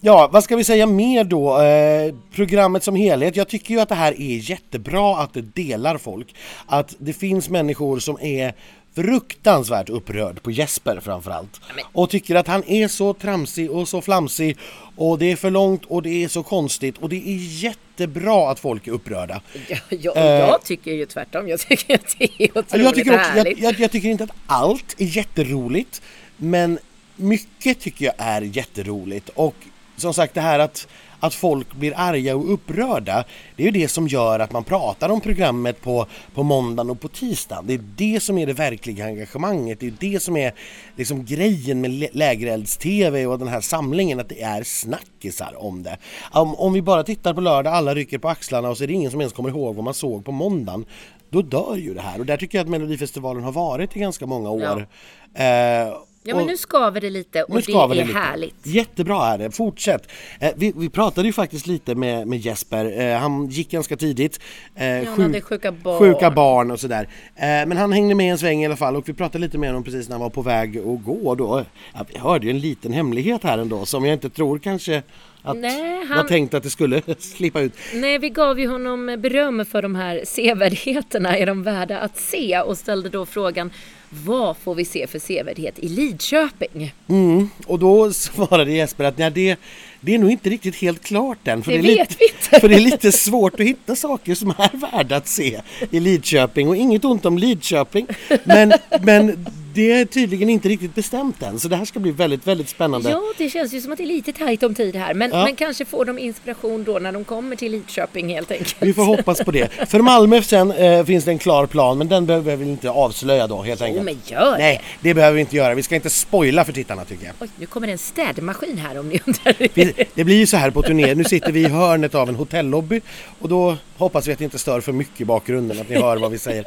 Ja, 0.00 0.28
vad 0.32 0.44
ska 0.44 0.56
vi 0.56 0.64
säga 0.64 0.86
mer 0.86 1.24
då? 1.24 1.60
Eh, 1.62 2.14
programmet 2.34 2.84
som 2.84 2.96
helhet. 2.96 3.36
Jag 3.36 3.48
tycker 3.48 3.74
ju 3.74 3.80
att 3.80 3.88
det 3.88 3.94
här 3.94 4.20
är 4.20 4.50
jättebra 4.50 5.16
att 5.16 5.34
det 5.34 5.40
delar 5.40 5.98
folk. 5.98 6.34
Att 6.66 6.94
det 6.98 7.12
finns 7.12 7.48
människor 7.48 7.98
som 7.98 8.18
är 8.20 8.54
fruktansvärt 8.94 9.88
upprörd 9.88 10.42
på 10.42 10.50
Jesper 10.50 11.00
framförallt. 11.00 11.60
Och 11.92 12.10
tycker 12.10 12.34
att 12.34 12.46
han 12.46 12.64
är 12.64 12.88
så 12.88 13.14
tramsig 13.14 13.70
och 13.70 13.88
så 13.88 14.02
flamsig 14.02 14.56
och 14.96 15.18
det 15.18 15.32
är 15.32 15.36
för 15.36 15.50
långt 15.50 15.84
och 15.84 16.02
det 16.02 16.24
är 16.24 16.28
så 16.28 16.42
konstigt 16.42 16.98
och 16.98 17.08
det 17.08 17.16
är 17.16 17.62
jättebra 17.62 18.50
att 18.50 18.60
folk 18.60 18.86
är 18.86 18.92
upprörda. 18.92 19.40
Ja, 19.68 19.76
jag, 19.88 20.16
eh, 20.16 20.24
jag 20.24 20.62
tycker 20.62 20.92
ju 20.92 21.06
tvärtom. 21.06 21.48
Jag 21.48 21.60
tycker 21.60 21.94
att 21.94 22.16
det 22.18 22.24
är 22.24 22.58
otroligt 22.58 22.84
jag 22.84 22.94
tycker 22.94 23.14
också, 23.14 23.36
jag, 23.36 23.58
jag, 23.58 23.80
jag 23.80 23.90
tycker 23.90 24.08
inte 24.08 24.24
att 24.24 24.34
allt 24.46 24.94
är 24.98 25.16
jätteroligt 25.16 26.02
men 26.36 26.78
mycket 27.16 27.80
tycker 27.80 28.04
jag 28.04 28.14
är 28.18 28.42
jätteroligt 28.42 29.28
och 29.28 29.54
som 29.96 30.14
sagt 30.14 30.34
det 30.34 30.40
här 30.40 30.58
att 30.58 30.88
att 31.20 31.34
folk 31.34 31.74
blir 31.74 31.92
arga 31.96 32.36
och 32.36 32.52
upprörda. 32.52 33.24
Det 33.56 33.62
är 33.62 33.64
ju 33.64 33.72
det 33.80 33.88
som 33.88 34.08
gör 34.08 34.40
att 34.40 34.52
man 34.52 34.64
pratar 34.64 35.08
om 35.08 35.20
programmet 35.20 35.82
på, 35.82 36.06
på 36.34 36.42
måndagen 36.42 36.90
och 36.90 37.00
på 37.00 37.08
tisdagen. 37.08 37.64
Det 37.66 37.74
är 37.74 37.84
det 37.96 38.20
som 38.22 38.38
är 38.38 38.46
det 38.46 38.52
verkliga 38.52 39.04
engagemanget. 39.04 39.80
Det 39.80 39.86
är 39.86 39.94
det 40.00 40.22
som 40.22 40.36
är 40.36 40.52
liksom 40.96 41.24
grejen 41.24 41.80
med 41.80 42.08
lägerelds-tv 42.12 43.26
och 43.26 43.38
den 43.38 43.48
här 43.48 43.60
samlingen, 43.60 44.20
att 44.20 44.28
det 44.28 44.42
är 44.42 44.62
snackisar 44.62 45.54
om 45.56 45.82
det. 45.82 45.98
Om, 46.32 46.54
om 46.54 46.72
vi 46.72 46.82
bara 46.82 47.02
tittar 47.02 47.34
på 47.34 47.40
lördag, 47.40 47.74
alla 47.74 47.94
rycker 47.94 48.18
på 48.18 48.28
axlarna 48.28 48.68
och 48.68 48.76
så 48.76 48.84
är 48.84 48.88
det 48.88 48.94
ingen 48.94 49.10
som 49.10 49.20
ens 49.20 49.32
kommer 49.32 49.48
ihåg 49.48 49.74
vad 49.74 49.84
man 49.84 49.94
såg 49.94 50.24
på 50.24 50.32
måndagen 50.32 50.84
då 51.30 51.42
dör 51.42 51.76
ju 51.76 51.94
det 51.94 52.00
här 52.00 52.18
och 52.18 52.26
där 52.26 52.36
tycker 52.36 52.58
jag 52.58 52.64
att 52.64 52.70
Melodifestivalen 52.70 53.44
har 53.44 53.52
varit 53.52 53.96
i 53.96 54.00
ganska 54.00 54.26
många 54.26 54.50
år. 54.50 54.88
Ja. 55.34 55.44
Eh, 55.44 55.94
Ja 56.22 56.36
men 56.36 56.46
nu 56.46 56.56
skaver 56.56 57.00
det 57.00 57.10
lite 57.10 57.42
och 57.42 57.62
det 57.62 57.72
är 57.72 57.94
det 57.94 58.12
härligt. 58.12 58.66
Jättebra 58.66 59.26
är 59.26 59.38
det, 59.38 59.50
fortsätt! 59.50 60.08
Eh, 60.40 60.50
vi, 60.56 60.72
vi, 60.76 60.88
pratade 60.88 61.28
ju 61.28 61.32
faktiskt 61.32 61.66
lite 61.66 61.94
med, 61.94 62.26
med 62.26 62.38
Jesper, 62.38 63.00
eh, 63.00 63.18
han 63.18 63.46
gick 63.46 63.70
ganska 63.70 63.96
tidigt. 63.96 64.40
Eh, 64.74 64.86
ja, 64.86 65.10
han 65.10 65.20
hade 65.20 65.40
sjuka 65.40 65.72
barn. 65.72 65.98
Sjuka 65.98 66.30
barn 66.30 66.70
och 66.70 66.80
sådär. 66.80 67.08
Eh, 67.36 67.42
men 67.42 67.76
han 67.76 67.92
hängde 67.92 68.14
med 68.14 68.32
en 68.32 68.38
sväng 68.38 68.62
i 68.62 68.66
alla 68.66 68.76
fall 68.76 68.96
och 68.96 69.08
vi 69.08 69.12
pratade 69.12 69.38
lite 69.44 69.58
med 69.58 69.68
honom 69.68 69.84
precis 69.84 70.08
när 70.08 70.14
han 70.14 70.22
var 70.22 70.30
på 70.30 70.42
väg 70.42 70.78
att 70.78 71.04
gå 71.04 71.34
då. 71.34 71.64
Ja, 71.94 72.06
vi 72.12 72.18
hörde 72.18 72.46
ju 72.46 72.50
en 72.50 72.60
liten 72.60 72.92
hemlighet 72.92 73.42
här 73.42 73.58
ändå 73.58 73.86
som 73.86 74.04
jag 74.04 74.12
inte 74.12 74.30
tror 74.30 74.58
kanske 74.58 75.02
att 75.42 75.56
Nej, 75.56 76.06
han... 76.06 76.16
var 76.16 76.24
tänkt 76.24 76.54
att 76.54 76.62
det 76.62 76.70
skulle 76.70 77.02
slippa 77.18 77.60
ut. 77.60 77.72
Nej, 77.94 78.18
vi 78.18 78.30
gav 78.30 78.60
ju 78.60 78.66
honom 78.66 79.16
beröm 79.18 79.64
för 79.64 79.82
de 79.82 79.94
här 79.94 80.22
sevärdheterna, 80.24 81.36
är 81.36 81.46
de 81.46 81.62
värda 81.62 81.98
att 81.98 82.16
se? 82.16 82.60
Och 82.60 82.78
ställde 82.78 83.08
då 83.08 83.26
frågan 83.26 83.70
vad 84.10 84.56
får 84.56 84.74
vi 84.74 84.84
se 84.84 85.06
för 85.06 85.18
sevärdhet 85.18 85.78
i 85.78 85.88
Lidköping? 85.88 86.94
Mm, 87.08 87.48
och 87.66 87.78
då 87.78 88.12
svarade 88.12 88.72
Jesper 88.72 89.04
att 89.04 89.18
när 89.18 89.30
det, 89.30 89.56
det 90.00 90.14
är 90.14 90.18
nog 90.18 90.30
inte 90.30 90.50
riktigt 90.50 90.76
helt 90.76 91.04
klart 91.04 91.48
än. 91.48 91.62
För 91.62 91.72
det, 91.72 91.78
det 91.78 91.82
vet 91.82 91.98
lite, 91.98 92.16
vi 92.18 92.24
inte. 92.24 92.60
För 92.60 92.68
det 92.68 92.74
är 92.74 92.80
lite 92.80 93.12
svårt 93.12 93.60
att 93.60 93.66
hitta 93.66 93.96
saker 93.96 94.34
som 94.34 94.50
är 94.50 94.90
värda 94.92 95.16
att 95.16 95.28
se 95.28 95.60
i 95.90 96.00
Lidköping 96.00 96.68
och 96.68 96.76
inget 96.76 97.04
ont 97.04 97.26
om 97.26 97.38
Lidköping. 97.38 98.06
Men, 98.44 98.72
men 99.02 99.46
det 99.74 99.92
är 99.92 100.04
tydligen 100.04 100.50
inte 100.50 100.68
riktigt 100.68 100.94
bestämt 100.94 101.42
än 101.42 101.58
så 101.58 101.68
det 101.68 101.76
här 101.76 101.84
ska 101.84 102.00
bli 102.00 102.10
väldigt, 102.10 102.46
väldigt 102.46 102.68
spännande. 102.68 103.10
Ja, 103.10 103.22
det 103.38 103.50
känns 103.50 103.72
ju 103.72 103.80
som 103.80 103.92
att 103.92 103.98
det 103.98 104.04
är 104.04 104.06
lite 104.06 104.32
tajt 104.32 104.62
om 104.62 104.74
tid 104.74 104.96
här. 104.96 105.14
Men, 105.14 105.30
ja. 105.30 105.44
men 105.44 105.56
kanske 105.56 105.84
får 105.84 106.04
de 106.04 106.18
inspiration 106.18 106.84
då 106.84 106.98
när 106.98 107.12
de 107.12 107.24
kommer 107.24 107.56
till 107.56 107.72
Lidköping 107.72 108.28
helt 108.28 108.50
enkelt. 108.50 108.76
Vi 108.80 108.94
får 108.94 109.04
hoppas 109.04 109.44
på 109.44 109.50
det. 109.50 109.72
För 109.88 110.00
Malmö 110.00 110.42
sen 110.42 110.72
eh, 110.72 111.04
finns 111.04 111.24
det 111.24 111.30
en 111.30 111.38
klar 111.38 111.66
plan 111.66 111.98
men 111.98 112.08
den 112.08 112.26
behöver 112.26 112.56
vi 112.56 112.70
inte 112.70 112.90
avslöja 112.90 113.46
då 113.46 113.62
helt 113.62 113.82
enkelt. 113.82 113.98
Jo, 113.98 114.04
men 114.04 114.18
gör 114.26 114.52
det! 114.52 114.58
Nej, 114.58 114.82
det 115.00 115.14
behöver 115.14 115.34
vi 115.34 115.40
inte 115.40 115.56
göra. 115.56 115.74
Vi 115.74 115.82
ska 115.82 115.94
inte 115.94 116.10
spoila 116.10 116.64
för 116.64 116.72
tittarna 116.72 117.04
tycker 117.04 117.26
jag. 117.26 117.34
Oj, 117.40 117.48
nu 117.56 117.66
kommer 117.66 117.86
det 117.86 117.92
en 117.92 117.98
städmaskin 117.98 118.78
här 118.78 118.98
om 118.98 119.08
ni 119.08 119.20
undrar. 119.26 119.68
Det 120.14 120.24
blir 120.24 120.36
ju 120.36 120.46
så 120.46 120.56
här 120.56 120.70
på 120.70 120.82
turné. 120.82 121.14
Nu 121.14 121.24
sitter 121.24 121.52
vi 121.52 121.60
i 121.60 121.68
hörnet 121.68 122.14
av 122.14 122.28
en 122.28 122.34
hotellobby 122.34 123.00
och 123.38 123.48
då 123.48 123.76
Hoppas 124.00 124.28
vi 124.28 124.32
att 124.32 124.38
det 124.38 124.44
inte 124.44 124.58
stör 124.58 124.80
för 124.80 124.92
mycket 124.92 125.20
i 125.20 125.24
bakgrunden, 125.24 125.80
att 125.80 125.88
ni 125.88 125.96
hör 126.00 126.16
vad 126.16 126.30
vi 126.30 126.38
säger. 126.38 126.64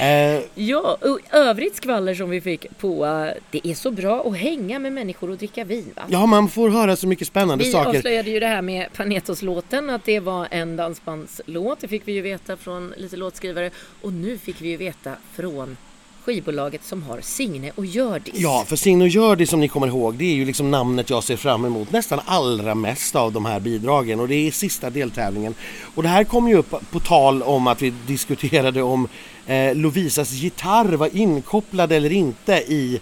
Eh, 0.00 0.42
Ja, 0.54 0.98
och 1.00 1.20
övrigt 1.32 1.76
skvaller 1.76 2.14
som 2.14 2.30
vi 2.30 2.40
fick 2.40 2.66
på 2.78 3.04
det 3.50 3.66
är 3.68 3.74
så 3.74 3.90
bra 3.90 4.24
att 4.26 4.36
hänga 4.36 4.78
med 4.78 4.92
människor 4.92 5.30
och 5.30 5.36
dricka 5.36 5.64
vin 5.64 5.92
va? 5.96 6.02
ja, 6.08 6.26
man 6.26 6.48
får 6.48 6.68
höra 6.68 6.96
så 6.96 7.06
mycket 7.06 7.28
spännande 7.28 7.64
Vi 7.64 7.72
saker. 7.72 7.98
avslöjade 7.98 8.30
ju 8.30 8.40
det 8.40 8.46
här 8.46 8.62
med 8.62 8.92
Panetos-låten, 8.96 9.90
att 9.90 10.04
det 10.04 10.20
var 10.20 10.48
en 10.50 10.76
dansbandslåt. 10.76 11.80
Det 11.80 11.88
fick 11.88 12.02
vi 12.08 12.12
ju 12.12 12.20
veta 12.20 12.56
från 12.56 12.94
lite 12.96 13.16
låtskrivare. 13.16 13.70
Och 14.02 14.12
nu 14.12 14.38
fick 14.38 14.60
vi 14.60 14.68
ju 14.68 14.76
veta 14.76 15.12
från 15.34 15.76
skivbolaget 16.24 16.84
som 16.84 17.02
har 17.02 17.20
Signe 17.20 17.72
och 17.74 17.86
Hjördis. 17.86 18.34
Ja, 18.36 18.64
för 18.66 18.76
Signe 18.76 19.04
och 19.04 19.08
Hjördis 19.08 19.50
som 19.50 19.60
ni 19.60 19.68
kommer 19.68 19.86
ihåg, 19.86 20.14
det 20.14 20.24
är 20.24 20.34
ju 20.34 20.44
liksom 20.44 20.70
namnet 20.70 21.10
jag 21.10 21.24
ser 21.24 21.36
fram 21.36 21.64
emot 21.64 21.92
nästan 21.92 22.20
allra 22.24 22.74
mest 22.74 23.16
av 23.16 23.32
de 23.32 23.44
här 23.44 23.60
bidragen 23.60 24.20
och 24.20 24.28
det 24.28 24.34
är 24.34 24.50
sista 24.50 24.90
deltävlingen. 24.90 25.54
Och 25.94 26.02
det 26.02 26.08
här 26.08 26.24
kom 26.24 26.48
ju 26.48 26.54
upp 26.56 26.74
på 26.90 27.00
tal 27.00 27.42
om 27.42 27.66
att 27.66 27.82
vi 27.82 27.92
diskuterade 28.06 28.82
om 28.82 29.08
eh, 29.46 29.74
Lovisas 29.74 30.32
gitarr 30.32 30.92
var 30.92 31.16
inkopplad 31.16 31.92
eller 31.92 32.12
inte 32.12 32.52
i 32.52 33.00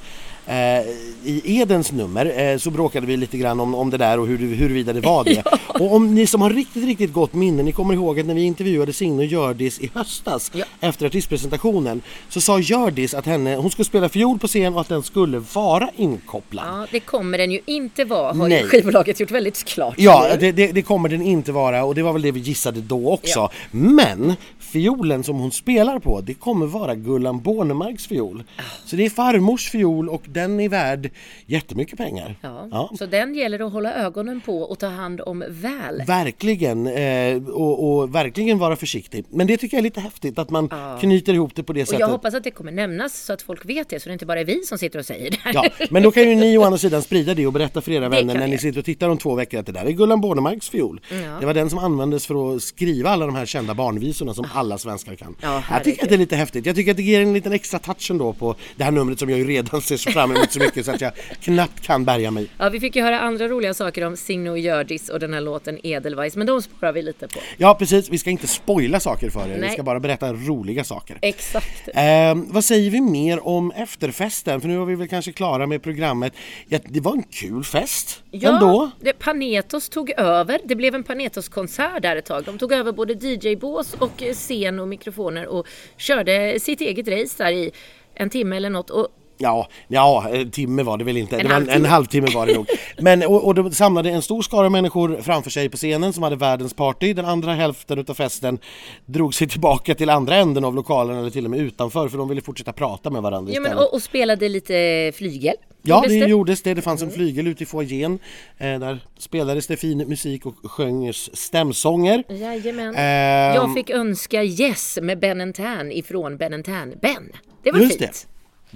i 1.24 1.42
Edens 1.60 1.92
nummer 1.92 2.40
eh, 2.40 2.58
så 2.58 2.70
bråkade 2.70 3.06
vi 3.06 3.16
lite 3.16 3.38
grann 3.38 3.60
om, 3.60 3.74
om 3.74 3.90
det 3.90 3.96
där 3.96 4.18
och 4.20 4.26
hur, 4.26 4.38
huruvida 4.54 4.92
det 4.92 5.00
var 5.00 5.24
det. 5.24 5.42
Och 5.80 5.94
om 5.94 6.14
ni 6.14 6.26
som 6.26 6.40
har 6.42 6.50
riktigt, 6.50 6.84
riktigt 6.84 7.12
gott 7.12 7.34
minne, 7.34 7.62
ni 7.62 7.72
kommer 7.72 7.94
ihåg 7.94 8.20
att 8.20 8.26
när 8.26 8.34
vi 8.34 8.42
intervjuade 8.42 8.92
Signe 8.92 9.18
och 9.18 9.24
Hjördis 9.24 9.80
i 9.80 9.90
höstas 9.94 10.50
Ja. 10.54 10.64
efter 10.80 11.06
artistpresentationen 11.06 12.02
så 12.28 12.40
sa 12.40 12.58
Hjördis 12.58 13.14
att 13.14 13.26
henne, 13.26 13.56
hon 13.56 13.70
skulle 13.70 13.84
spela 13.86 14.08
fiol 14.08 14.38
på 14.38 14.46
scen 14.48 14.74
och 14.74 14.80
att 14.80 14.88
den 14.88 15.02
skulle 15.02 15.42
vara 15.54 15.88
inkopplad. 15.96 16.64
Ja, 16.68 16.86
det 16.90 17.00
kommer 17.00 17.38
den 17.38 17.50
ju 17.52 17.60
inte 17.66 18.04
vara, 18.04 18.32
har 18.32 18.48
Nej. 18.48 18.64
skivbolaget 18.64 19.20
gjort 19.20 19.30
väldigt 19.30 19.64
klart. 19.64 19.94
Ja, 19.98 20.36
det, 20.40 20.52
det, 20.52 20.72
det 20.72 20.82
kommer 20.82 21.08
den 21.08 21.22
inte 21.22 21.52
vara 21.52 21.84
och 21.84 21.94
det 21.94 22.02
var 22.02 22.12
väl 22.12 22.22
det 22.22 22.32
vi 22.32 22.40
gissade 22.40 22.80
då 22.80 23.10
också. 23.12 23.38
Ja. 23.38 23.50
Men 23.70 24.34
fiolen 24.72 25.24
som 25.24 25.36
hon 25.38 25.52
spelar 25.52 25.98
på, 25.98 26.20
det 26.20 26.34
kommer 26.34 26.66
vara 26.66 26.94
Gullan 26.94 27.40
Bornemarks 27.42 28.06
fiol. 28.06 28.42
Ah. 28.56 28.62
Så 28.84 28.96
det 28.96 29.04
är 29.06 29.10
farmors 29.10 29.70
fiol 29.70 30.08
och 30.08 30.22
den 30.26 30.60
är 30.60 30.68
värd 30.68 31.10
jättemycket 31.46 31.98
pengar. 31.98 32.36
Ja, 32.40 32.68
Ja. 32.70 32.90
Så 32.98 33.06
den 33.06 33.34
gäller 33.34 33.66
att 33.66 33.72
hålla 33.72 33.94
ögonen 33.94 34.40
på 34.40 34.58
och 34.62 34.78
ta 34.78 34.86
hand 34.86 35.20
om 35.20 35.44
väl. 35.48 36.02
Verkligen, 36.06 36.86
eh, 36.86 37.42
och, 37.48 37.98
och 38.00 38.14
verkligen 38.14 38.58
vara 38.58 38.76
försiktig. 38.76 39.24
Men 39.30 39.46
det 39.46 39.56
tycker 39.56 39.76
jag 39.76 39.78
är 39.78 39.82
lite 39.82 40.00
häftigt 40.00 40.38
att 40.38 40.50
man 40.50 40.68
knyter 41.00 41.34
ihop 41.34 41.54
det 41.54 41.62
på 41.62 41.72
det 41.72 41.82
Och 41.82 41.88
sättet. 41.88 42.00
jag 42.00 42.08
hoppas 42.08 42.34
att 42.34 42.44
det 42.44 42.50
kommer 42.50 42.72
nämnas 42.72 43.24
så 43.24 43.32
att 43.32 43.42
folk 43.42 43.64
vet 43.66 43.88
det, 43.88 44.00
så 44.00 44.08
det 44.08 44.12
inte 44.12 44.26
bara 44.26 44.40
är 44.40 44.44
vi 44.44 44.62
som 44.62 44.78
sitter 44.78 44.98
och 44.98 45.06
säger 45.06 45.30
det. 45.30 45.38
Ja, 45.54 45.64
men 45.90 46.02
då 46.02 46.10
kan 46.10 46.22
ju 46.28 46.34
ni 46.34 46.58
å 46.58 46.62
andra 46.62 46.78
sidan 46.78 47.02
sprida 47.02 47.34
det 47.34 47.46
och 47.46 47.52
berätta 47.52 47.80
för 47.80 47.92
era 47.92 48.08
vänner 48.08 48.34
när 48.34 48.48
ni 48.48 48.58
sitter 48.58 48.78
och 48.78 48.84
tittar 48.84 49.08
om 49.08 49.18
två 49.18 49.34
veckor 49.34 49.60
att 49.60 49.66
det 49.66 49.72
där 49.72 49.84
är 49.84 49.90
Gullan 49.90 50.20
Bornemarks 50.20 50.68
fiol. 50.68 51.00
Ja. 51.10 51.16
Det 51.40 51.46
var 51.46 51.54
den 51.54 51.70
som 51.70 51.78
användes 51.78 52.26
för 52.26 52.56
att 52.56 52.62
skriva 52.62 53.10
alla 53.10 53.26
de 53.26 53.34
här 53.34 53.46
kända 53.46 53.74
barnvisorna 53.74 54.34
som 54.34 54.44
alla 54.62 54.78
svenskar 54.78 55.14
kan. 55.14 55.36
Ja, 55.40 55.62
jag 55.70 55.84
tycker 55.84 56.02
att 56.02 56.08
det 56.08 56.14
är 56.14 56.18
lite 56.18 56.36
häftigt. 56.36 56.66
Jag 56.66 56.76
tycker 56.76 56.90
att 56.90 56.96
det 56.96 57.02
ger 57.02 57.20
en 57.20 57.32
liten 57.32 57.52
extra 57.52 57.78
touch 57.78 58.10
ändå 58.10 58.32
på 58.32 58.56
det 58.76 58.84
här 58.84 58.90
numret 58.90 59.18
som 59.18 59.30
jag 59.30 59.38
ju 59.38 59.46
redan 59.46 59.80
ser 59.80 59.96
så 59.96 60.10
fram 60.10 60.30
emot 60.30 60.52
så 60.52 60.58
mycket 60.58 60.86
så 60.86 60.92
att 60.92 61.00
jag 61.00 61.12
knappt 61.40 61.80
kan 61.80 62.04
bärga 62.04 62.30
mig. 62.30 62.46
Ja, 62.58 62.68
vi 62.68 62.80
fick 62.80 62.96
ju 62.96 63.02
höra 63.02 63.20
andra 63.20 63.48
roliga 63.48 63.74
saker 63.74 64.04
om 64.04 64.16
Signe 64.16 64.50
och 64.50 64.58
Hjördis 64.58 65.08
och 65.08 65.20
den 65.20 65.34
här 65.34 65.40
låten 65.40 65.86
Edelweiss, 65.86 66.36
men 66.36 66.46
de 66.46 66.62
sparar 66.62 66.92
vi 66.92 67.02
lite 67.02 67.28
på. 67.28 67.40
Ja 67.56 67.74
precis, 67.74 68.08
vi 68.08 68.18
ska 68.18 68.30
inte 68.30 68.46
spoila 68.46 69.00
saker 69.00 69.30
för 69.30 69.48
er, 69.48 69.54
vi 69.54 69.60
Nej. 69.60 69.72
ska 69.72 69.82
bara 69.82 70.00
berätta 70.00 70.32
roliga 70.32 70.84
saker. 70.84 71.18
Exakt. 71.22 71.88
Eh, 71.94 72.02
vad 72.34 72.64
säger 72.64 72.90
vi 72.90 73.00
mer 73.00 73.46
om 73.46 73.70
efterfesten? 73.70 74.60
För 74.60 74.68
nu 74.68 74.76
var 74.76 74.86
vi 74.86 74.94
väl 74.94 75.08
kanske 75.08 75.32
klara 75.32 75.66
med 75.66 75.82
programmet. 75.82 76.32
Ja, 76.68 76.78
det 76.84 77.00
var 77.00 77.12
en 77.12 77.22
kul 77.22 77.64
fest 77.64 78.22
ändå. 78.32 78.90
det, 79.00 79.12
Panetos 79.12 79.88
tog 79.88 80.10
över. 80.10 80.58
Det 80.64 80.74
blev 80.74 80.94
en 80.94 81.04
Panetos-konsert 81.04 82.02
där 82.02 82.16
ett 82.16 82.24
tag. 82.24 82.44
De 82.44 82.58
tog 82.58 82.72
över 82.72 82.92
både 82.92 83.12
DJ-bås 83.12 83.94
och 83.98 84.22
eh, 84.22 84.34
scen 84.52 84.78
och 84.78 84.88
mikrofoner 84.88 85.46
och 85.46 85.66
körde 85.96 86.60
sitt 86.60 86.80
eget 86.80 87.08
race 87.08 87.44
där 87.44 87.52
i 87.52 87.72
en 88.14 88.30
timme 88.30 88.56
eller 88.56 88.70
något. 88.70 88.90
Och 88.90 89.08
Ja, 89.42 89.68
ja, 89.88 90.28
en 90.32 90.50
timme 90.50 90.82
var 90.82 90.98
det 90.98 91.04
väl 91.04 91.16
inte. 91.16 91.36
En 91.36 91.42
det 91.42 91.48
var 91.48 91.56
en, 91.56 91.62
en 91.62 91.84
halvtimme. 91.84 91.88
halvtimme 91.88 92.28
var 92.34 92.46
det 92.46 92.54
nog. 92.54 92.66
Men, 92.98 93.22
och, 93.22 93.46
och 93.46 93.54
de 93.54 93.72
samlade 93.72 94.10
en 94.10 94.22
stor 94.22 94.42
skara 94.42 94.68
människor 94.68 95.18
framför 95.22 95.50
sig 95.50 95.68
på 95.68 95.76
scenen 95.76 96.12
som 96.12 96.22
hade 96.22 96.36
världens 96.36 96.74
party. 96.74 97.14
Den 97.14 97.24
andra 97.24 97.54
hälften 97.54 97.98
utav 97.98 98.14
festen 98.14 98.58
drog 99.06 99.34
sig 99.34 99.48
tillbaka 99.48 99.94
till 99.94 100.10
andra 100.10 100.36
änden 100.36 100.64
av 100.64 100.74
lokalen 100.74 101.18
eller 101.18 101.30
till 101.30 101.44
och 101.44 101.50
med 101.50 101.60
utanför 101.60 102.08
för 102.08 102.18
de 102.18 102.28
ville 102.28 102.40
fortsätta 102.40 102.72
prata 102.72 103.10
med 103.10 103.22
varandra 103.22 103.52
Ja, 103.52 103.60
men, 103.60 103.78
och, 103.78 103.94
och 103.94 104.02
spelade 104.02 104.48
lite 104.48 105.12
flygel. 105.14 105.54
Ja, 105.82 106.04
det 106.08 106.14
gjordes 106.14 106.62
det. 106.62 106.74
Det 106.74 106.82
fanns 106.82 107.02
en 107.02 107.10
flygel 107.10 107.46
ute 107.46 107.62
i 107.62 107.66
foajén. 107.66 108.18
Eh, 108.58 108.78
där 108.78 108.98
spelades 109.18 109.66
det 109.66 109.76
fin 109.76 109.98
musik 109.98 110.46
och 110.46 110.54
sjöngs 110.70 111.36
stämsånger. 111.36 112.24
Jajamän. 112.28 112.94
Ehm. 112.94 113.54
Jag 113.54 113.74
fick 113.74 113.90
önska 113.90 114.44
Yes 114.44 114.98
med 115.02 115.18
Ben 115.18 115.52
Tan 115.52 115.92
ifrån 115.92 116.36
Ben 116.36 116.62
Tan. 116.62 116.94
Ben, 117.02 117.32
det 117.62 117.72
var 117.72 117.78
fint. 117.78 118.26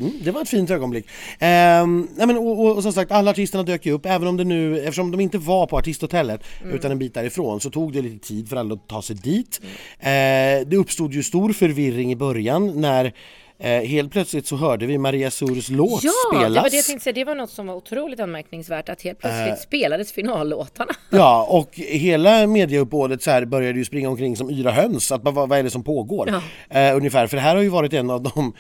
Mm, 0.01 0.13
det 0.25 0.31
var 0.31 0.43
ett 0.43 0.49
fint 0.49 0.71
ögonblick. 0.71 1.07
Ehm, 1.39 2.09
nej 2.17 2.27
men, 2.27 2.37
och, 2.37 2.61
och, 2.61 2.77
och 2.77 2.83
som 2.83 2.93
sagt, 2.93 3.13
alla 3.13 3.31
artisterna 3.31 3.63
dök 3.65 3.87
ju 3.87 3.93
upp, 3.93 4.07
även 4.07 4.29
om 4.29 4.37
det 4.37 4.45
nu, 4.45 4.79
eftersom 4.81 5.11
de 5.11 5.21
inte 5.21 5.39
var 5.39 5.67
på 5.67 5.77
artisthotellet 5.79 6.41
Mm. 6.63 6.75
utan 6.77 6.91
en 6.91 6.99
bit 6.99 7.15
därifrån 7.15 7.61
så 7.61 7.71
tog 7.71 7.93
det 7.93 8.03
lite 8.03 8.27
tid 8.29 8.49
för 8.49 8.57
alla 8.57 8.75
att 8.75 8.89
ta 8.89 9.03
sig 9.03 9.17
dit. 9.17 9.61
Eh, 9.99 10.09
det 10.67 10.77
uppstod 10.77 11.15
ju 11.15 11.23
stor 11.23 11.53
förvirring 11.53 12.13
i 12.13 12.17
början 12.17 12.81
när 12.81 13.13
eh, 13.59 13.71
helt 13.71 14.13
plötsligt 14.13 14.47
så 14.47 14.57
hörde 14.57 14.87
vi 14.87 14.99
Maria 14.99 15.31
Surs 15.31 15.69
låt 15.69 16.05
Ja, 16.05 16.11
spelas. 16.31 16.55
det 16.55 16.61
var 16.61 16.71
det 16.71 16.77
jag 16.77 16.85
tänkte 16.85 17.05
säga. 17.05 17.15
Det 17.15 17.25
var 17.25 17.35
något 17.35 17.51
som 17.51 17.67
var 17.67 17.75
otroligt 17.75 18.21
anmärkningsvärt 18.21 18.89
att 18.89 19.03
helt 19.03 19.19
plötsligt 19.19 19.49
Eh. 19.49 19.55
spelades 19.57 20.13
finallåtarna. 20.13 20.93
Ja, 21.11 21.47
och 21.51 21.71
hela 21.77 22.47
mediauppbådet 22.47 23.23
så 23.23 23.31
här 23.31 23.45
började 23.45 23.79
ju 23.79 23.85
springa 23.85 24.09
omkring 24.09 24.37
som 24.37 24.51
yra 24.51 24.71
höns, 24.71 25.13
att 25.13 25.25
vad, 25.25 25.35
vad 25.49 25.53
är 25.59 25.63
det 25.63 25.71
som 25.71 25.83
pågår? 25.85 26.35
Eh, 26.71 26.97
ungefär, 26.97 27.27
för 27.27 27.37
det 27.37 27.43
här 27.43 27.55
har 27.57 27.63
ju 27.63 27.69
varit 27.69 27.93
en 27.93 28.11
av 28.11 28.23
de 28.23 28.53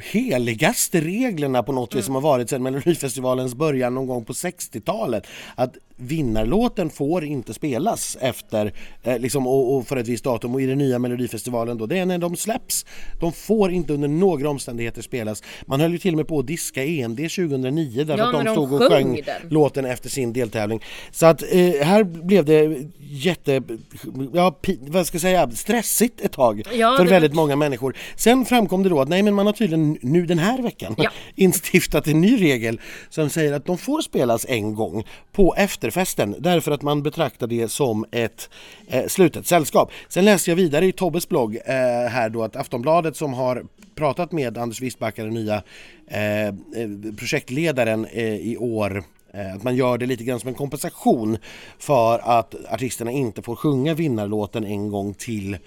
heligaste 0.00 1.00
reglerna 1.00 1.62
på 1.62 1.72
något 1.72 1.94
vis 1.94 2.04
som 2.04 2.14
har 2.14 2.22
varit 2.22 2.50
sedan 2.50 2.62
Melodifestivalens 2.62 3.54
början 3.54 3.94
någon 3.94 4.06
gång 4.06 4.24
på 4.24 4.32
60-talet. 4.32 5.26
Att 5.54 5.76
vinnarlåten 6.02 6.90
får 6.90 7.24
inte 7.24 7.54
spelas 7.54 8.16
efter 8.20 8.72
eh, 9.02 9.18
liksom, 9.18 9.46
och, 9.46 9.76
och 9.76 9.86
för 9.86 9.96
ett 9.96 10.08
visst 10.08 10.24
datum 10.24 10.54
och 10.54 10.62
i 10.62 10.66
den 10.66 10.78
nya 10.78 10.98
Melodifestivalen 10.98 11.78
då, 11.78 11.86
det 11.86 11.98
är 11.98 12.06
när 12.06 12.18
de 12.18 12.36
släpps. 12.36 12.86
De 13.20 13.32
får 13.32 13.70
inte 13.72 13.92
under 13.92 14.08
några 14.08 14.50
omständigheter 14.50 15.02
spelas. 15.02 15.42
Man 15.66 15.80
höll 15.80 15.92
ju 15.92 15.98
till 15.98 16.12
och 16.14 16.16
med 16.16 16.28
på 16.28 16.38
att 16.38 16.46
diska 16.46 16.84
END 16.84 17.16
2009 17.16 18.04
därför 18.04 18.18
Ja, 18.18 18.26
att 18.26 18.32
de 18.32 18.44
de 18.44 18.52
stod 18.54 18.72
och 18.72 18.82
sjöng 18.92 19.20
den. 19.26 19.48
låten 19.48 19.84
efter 19.84 20.08
sin 20.10 20.32
deltävling. 20.32 20.80
Så 21.10 21.26
att 21.26 21.42
eh, 21.42 21.58
här 21.82 22.04
blev 22.04 22.44
det 22.44 22.78
jätte, 23.00 23.62
ja, 24.32 24.58
vad 24.80 25.06
ska 25.06 25.14
jag 25.14 25.22
säga, 25.22 25.50
stressigt 25.50 26.20
ett 26.20 26.32
tag 26.32 26.62
Ja, 26.74 26.94
för 26.98 27.06
väldigt 27.06 27.30
var- 27.34 27.36
många 27.42 27.56
människor. 27.56 27.96
Sen 28.16 28.44
framkom 28.44 28.82
det 28.82 28.88
då 28.88 29.00
att 29.00 29.08
nej 29.08 29.22
men 29.22 29.34
man 29.34 29.46
har 29.46 29.52
tydligen 29.52 29.98
nu 30.02 30.26
den 30.26 30.38
här 30.38 30.62
veckan 30.62 30.94
Ja. 30.98 31.10
instiftat 31.34 32.06
en 32.06 32.20
ny 32.20 32.40
regel 32.42 32.80
som 33.10 33.30
säger 33.30 33.52
att 33.52 33.66
de 33.66 33.78
får 33.78 34.00
spelas 34.00 34.46
en 34.48 34.74
gång 34.74 35.04
på 35.32 35.54
efterfesten 35.92 36.36
därför 36.38 36.72
att 36.72 36.82
man 36.82 37.02
betraktar 37.02 37.46
det 37.46 37.68
som 37.68 38.04
ett 38.10 38.50
eh, 38.88 39.06
slutet 39.06 39.46
sällskap. 39.46 39.90
Sen 40.08 40.24
läste 40.24 40.50
jag 40.50 40.56
vidare 40.56 40.86
i 40.86 40.92
Tobbes 40.92 41.28
blogg 41.28 41.56
eh, 41.56 41.72
här 42.08 42.28
då 42.28 42.42
att 42.42 42.56
Aftonbladet 42.56 43.16
som 43.16 43.34
har 43.34 43.64
pratat 43.94 44.32
med 44.32 44.58
Anders 44.58 44.80
Wistbacka, 44.80 45.24
den 45.24 45.34
nya 45.34 45.62
eh, 46.06 46.46
eh, 46.46 46.52
projektledaren 47.18 48.04
eh, 48.04 48.34
i 48.34 48.56
år 48.56 49.04
eh, 49.32 49.54
att 49.54 49.62
man 49.62 49.76
gör 49.76 49.98
det 49.98 50.06
lite 50.06 50.24
grann 50.24 50.40
som 50.40 50.48
en 50.48 50.54
kompensation 50.54 51.38
för 51.78 52.18
att 52.18 52.54
artisterna 52.70 53.10
inte 53.10 53.42
får 53.42 53.56
sjunga 53.56 53.94
vinnarlåten 53.94 54.64
en 54.64 54.88
gång 54.88 55.14
till 55.14 55.58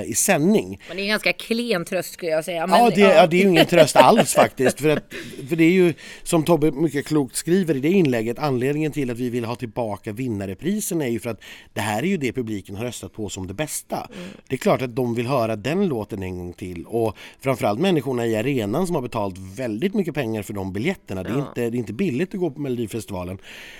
i 0.00 0.14
sändning. 0.14 0.80
Men 0.88 0.96
det 0.96 1.00
är 1.02 1.04
en 1.04 1.08
ganska 1.08 1.32
klen 1.32 1.84
tröst 1.84 2.12
skulle 2.12 2.30
jag 2.30 2.44
säga. 2.44 2.66
Men, 2.66 2.78
Ja 2.80 2.90
det, 2.94 3.00
ja, 3.00 3.26
det 3.26 3.36
är 3.36 3.42
ju 3.42 3.48
ingen 3.48 3.66
tröst 3.76 3.96
alls 3.96 4.34
faktiskt. 4.34 4.80
För, 4.80 4.88
att, 4.88 5.14
för 5.48 5.56
det 5.56 5.64
är 5.64 5.70
ju 5.70 5.94
som 6.22 6.44
Tobbe 6.44 6.70
mycket 6.70 7.06
klokt 7.06 7.36
skriver 7.36 7.76
i 7.76 7.80
det 7.80 7.88
inlägget 7.90 8.38
anledningen 8.38 8.92
till 8.92 9.10
att 9.10 9.18
vi 9.18 9.30
vill 9.30 9.44
ha 9.44 9.54
tillbaka 9.56 10.12
vinnarreprisen 10.12 11.02
är 11.02 11.08
ju 11.08 11.20
för 11.20 11.30
att 11.30 11.40
det 11.72 11.80
här 11.80 12.02
är 12.02 12.06
ju 12.06 12.16
det 12.16 12.32
publiken 12.32 12.76
har 12.76 12.84
röstat 12.84 13.12
på 13.12 13.28
som 13.28 13.46
det 13.46 13.54
bästa. 13.54 14.08
Det 14.48 14.54
är 14.54 14.58
klart 14.58 14.82
att 14.82 14.96
de 14.96 15.14
vill 15.14 15.26
höra 15.26 15.56
den 15.56 15.88
låten 15.88 16.22
en 16.22 16.38
gång 16.38 16.52
till 16.52 16.84
och 16.86 17.16
framförallt 17.40 17.80
människorna 17.80 18.26
i 18.26 18.36
arenan 18.36 18.86
som 18.86 18.94
har 18.94 19.02
betalt 19.02 19.34
väldigt 19.56 19.94
mycket 19.94 20.14
pengar 20.14 20.42
för 20.42 20.52
de 20.52 20.72
biljetterna. 20.72 21.22
Det 21.22 21.28
är, 21.30 21.32
Ja. 21.32 21.38
inte, 21.48 21.60
det 21.70 21.76
är 21.76 21.78
inte 21.78 21.92
billigt 21.92 22.34
att 22.34 22.40
gå 22.40 22.50
på 22.50 22.60
Melodifestivalen. 22.60 23.38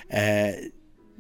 Eh, 0.09 0.19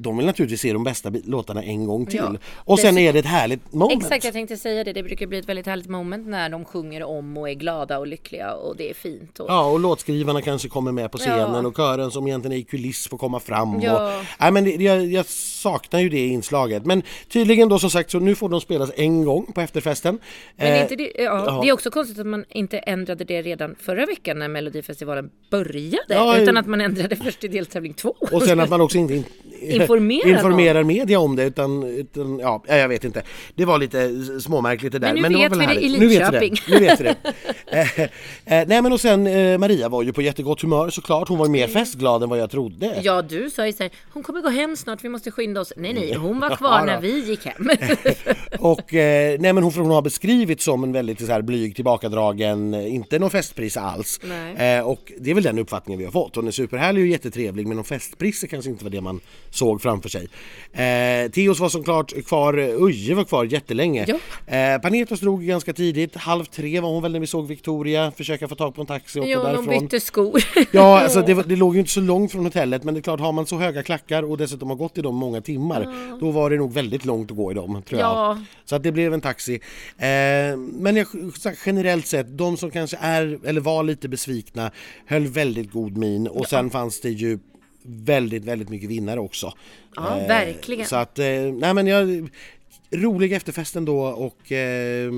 de 0.02 0.16
vill 0.16 0.26
naturligtvis 0.26 0.60
se 0.60 0.72
de 0.72 0.84
bästa 0.84 1.12
låtarna 1.24 1.62
en 1.62 1.86
gång 1.86 2.06
till. 2.06 2.20
Ja. 2.32 2.36
Och 2.56 2.78
sen 2.78 2.98
är 2.98 3.12
det 3.12 3.18
ett 3.18 3.26
härligt 3.26 3.72
moment. 3.72 4.02
Exakt, 4.02 4.24
jag 4.24 4.32
tänkte 4.32 4.56
säga 4.56 4.84
det. 4.84 4.92
Det 4.92 5.02
brukar 5.02 5.26
bli 5.26 5.38
ett 5.38 5.48
väldigt 5.48 5.66
härligt 5.66 5.88
moment 5.88 6.26
när 6.26 6.48
de 6.48 6.64
sjunger 6.64 7.02
om 7.02 7.36
och 7.36 7.48
är 7.50 7.54
glada 7.54 7.98
och 7.98 8.06
lyckliga 8.06 8.54
och 8.54 8.76
det 8.76 8.90
är 8.90 8.94
fint. 8.94 9.40
Och... 9.40 9.46
Ja, 9.50 9.64
och 9.70 9.80
låtskrivarna 9.80 10.42
kanske 10.42 10.68
kommer 10.68 10.92
med 10.92 11.10
på 11.12 11.18
scenen 11.18 11.62
Ja. 11.62 11.66
och 11.66 11.76
kören 11.76 12.10
som 12.10 12.26
egentligen 12.26 12.56
är 12.56 12.60
i 12.60 12.62
kuliss 12.62 13.08
får 13.08 13.18
komma 13.18 13.40
fram. 13.40 13.80
Ja. 13.80 14.18
Och, 14.18 14.24
nej, 14.40 14.52
men 14.52 14.64
det, 14.64 14.70
jag, 14.70 15.04
jag 15.06 15.26
saknar 15.26 16.00
ju 16.00 16.08
det 16.08 16.26
inslaget. 16.26 16.84
Men 16.86 17.02
tydligen 17.28 17.68
då 17.68 17.78
som 17.78 17.90
sagt 17.90 18.10
så 18.10 18.18
nu 18.18 18.34
får 18.34 18.48
de 18.48 18.60
spelas 18.60 18.90
en 18.96 19.24
gång 19.24 19.52
på 19.52 19.60
efterfesten. 19.60 20.18
Men 20.56 20.72
Eh, 20.72 20.82
inte 20.82 20.96
det, 20.96 21.12
ja, 21.18 21.60
det 21.62 21.68
är 21.68 21.72
också 21.72 21.90
konstigt 21.90 22.18
att 22.18 22.26
man 22.26 22.44
inte 22.48 22.78
ändrade 22.78 23.24
det 23.24 23.42
redan 23.42 23.74
förra 23.80 24.06
veckan 24.06 24.38
när 24.38 24.48
Melodifestivalen 24.48 25.30
började. 25.50 26.14
Ja, 26.14 26.38
utan 26.38 26.56
att 26.56 26.66
man 26.66 26.80
ändrade 26.80 27.16
först 27.16 27.44
i 27.44 27.48
deltävling 27.48 27.94
två. 27.94 28.14
och 28.32 28.42
sen 28.42 28.60
att 28.60 28.70
man 28.70 28.80
också 28.80 28.98
inte 28.98 29.14
informerar, 29.96 30.38
informerar 30.38 30.82
media 30.84 31.20
om 31.20 31.36
det 31.36 31.44
utan, 31.44 31.82
utan, 31.82 32.38
ja, 32.38 32.62
jag 32.66 32.88
vet 32.88 33.04
inte. 33.04 33.22
Det 33.54 33.64
var 33.64 33.78
lite 33.78 34.10
småmärkligt 34.40 34.92
det 34.92 34.98
där. 34.98 35.14
Men 35.14 35.32
nu 35.32 35.38
men 35.38 35.50
vet 35.50 35.52
det 35.52 35.58
vi 35.58 35.66
det 35.66 35.84
i. 35.84 35.98
Nu 35.98 36.06
vet 36.06 36.32
vi 36.32 36.48
det. 36.48 36.68
Nu 36.68 36.78
vet 36.78 37.00
vi 37.00 37.04
det. 37.04 37.16
eh, 37.66 38.00
eh, 38.00 38.68
nej 38.68 38.82
men 38.82 38.92
och 38.92 39.00
sen 39.00 39.26
eh, 39.26 39.58
Maria 39.58 39.88
var 39.88 40.02
ju 40.02 40.12
på 40.12 40.22
jättegott 40.22 40.62
humör 40.62 40.90
såklart. 40.90 41.28
Hon 41.28 41.38
var 41.38 41.48
mer 41.48 41.68
festglad 41.68 42.22
än 42.22 42.28
vad 42.28 42.38
jag 42.38 42.50
trodde. 42.50 43.00
Ja, 43.02 43.22
du 43.22 43.50
sa 43.50 43.66
ju 43.66 43.72
så 43.72 43.82
här, 43.82 43.92
hon 44.12 44.22
kommer 44.22 44.40
gå 44.40 44.48
hem 44.48 44.76
snart, 44.76 45.04
vi 45.04 45.08
måste 45.08 45.30
skynda 45.30 45.60
oss. 45.60 45.72
Nej, 45.76 45.92
nej, 45.92 46.14
hon 46.14 46.40
var 46.40 46.56
kvar 46.56 46.86
när 46.86 47.00
vi 47.00 47.24
gick 47.24 47.46
hem. 47.46 47.70
Och 48.58 48.94
eh, 48.94 49.40
nej 49.40 49.52
men 49.52 49.62
hon, 49.62 49.72
hon 49.72 49.90
har 49.90 50.02
beskrivits 50.02 50.64
som 50.64 50.84
en 50.84 50.92
väldigt 50.92 51.26
så 51.26 51.32
här, 51.32 51.42
blyg, 51.42 51.74
tillbakadragen, 51.74 52.74
inte 52.74 53.18
någon 53.18 53.30
festpris 53.30 53.76
alls. 53.76 54.20
Och 54.84 55.12
det 55.18 55.30
är 55.30 55.34
väl 55.34 55.44
den 55.44 55.58
uppfattningen 55.58 55.98
vi 55.98 56.04
har 56.04 56.12
fått. 56.12 56.36
Hon 56.36 56.46
är 56.46 56.50
superhärlig 56.50 57.02
och 57.02 57.08
jättetrevlig 57.08 57.66
men 57.66 57.76
någon 57.76 57.84
festpris 57.84 58.44
kanske 58.50 58.70
inte 58.70 58.84
var 58.84 58.90
det 58.90 59.00
man 59.00 59.20
såg 59.50 59.71
framför 59.78 60.08
sig. 60.08 60.28
Eh, 60.72 61.30
Theos 61.30 61.60
var 61.60 61.68
såklart 61.68 62.12
kvar, 62.26 62.58
Uje 62.58 63.14
var 63.14 63.24
kvar 63.24 63.44
jättelänge. 63.44 64.06
Ja. 64.08 64.56
Eh, 64.56 64.80
Panetos 64.80 65.20
drog 65.20 65.44
ganska 65.44 65.72
tidigt, 65.72 66.16
halv 66.16 66.44
tre 66.44 66.80
var 66.80 66.88
hon 66.90 67.02
väl 67.02 67.12
när 67.12 67.20
vi 67.20 67.26
såg 67.26 67.46
Victoria 67.48 68.12
försöka 68.16 68.48
få 68.48 68.54
tag 68.54 68.74
på 68.74 68.80
en 68.80 68.86
taxi 68.86 69.20
och 69.20 69.26
Ja, 69.28 69.42
därifrån. 69.42 69.66
bytte 69.80 70.00
skor. 70.00 70.40
Ja, 70.70 71.00
alltså 71.00 71.22
det, 71.22 71.34
var- 71.34 71.44
det 71.44 71.56
låg 71.56 71.74
ju 71.74 71.80
inte 71.80 71.92
så 71.92 72.00
långt 72.00 72.32
från 72.32 72.44
hotellet 72.44 72.84
men 72.84 72.94
det 72.94 73.00
är 73.00 73.02
klart 73.02 73.20
har 73.20 73.32
man 73.32 73.46
så 73.46 73.58
höga 73.58 73.82
klackar 73.82 74.22
och 74.22 74.38
dessutom 74.38 74.68
har 74.68 74.76
gått 74.76 74.98
i 74.98 75.02
dem 75.02 75.14
många 75.16 75.40
timmar 75.40 75.94
då 76.20 76.30
var 76.30 76.50
det 76.50 76.56
nog 76.56 76.72
väldigt 76.72 77.04
långt 77.04 77.30
att 77.30 77.36
gå 77.36 77.50
i 77.50 77.54
dem 77.54 77.82
tror 77.88 78.00
Ja. 78.00 78.28
jag. 78.28 78.44
Så 78.64 78.76
att 78.76 78.82
det 78.82 78.92
blev 78.92 79.14
en 79.14 79.20
taxi. 79.20 79.54
Eh, 79.98 80.56
men 80.56 80.96
jag, 80.96 81.06
generellt 81.66 82.06
sett, 82.06 82.38
de 82.38 82.56
som 82.56 82.70
kanske 82.70 82.96
är 83.00 83.38
eller 83.44 83.60
var 83.60 83.82
lite 83.82 84.08
besvikna 84.08 84.70
höll 85.06 85.26
väldigt 85.26 85.72
god 85.72 85.96
min 85.96 86.26
och 86.28 86.46
sen 86.46 86.70
fanns 86.70 87.00
det 87.00 87.10
ju 87.10 87.38
väldigt, 87.84 88.44
väldigt 88.44 88.68
mycket 88.68 88.90
vinnare 88.90 89.20
också. 89.20 89.52
Ja, 89.96 90.02
verkligen. 90.28 90.86
Så 90.86 90.96
att, 90.96 91.18
eh, 91.18 91.26
nej 91.52 91.74
men 91.74 91.86
jag, 91.86 92.28
rolig 92.90 93.32
efterfest 93.32 93.76
ändå 93.76 94.00
och 94.04 94.52
eh, 94.52 95.12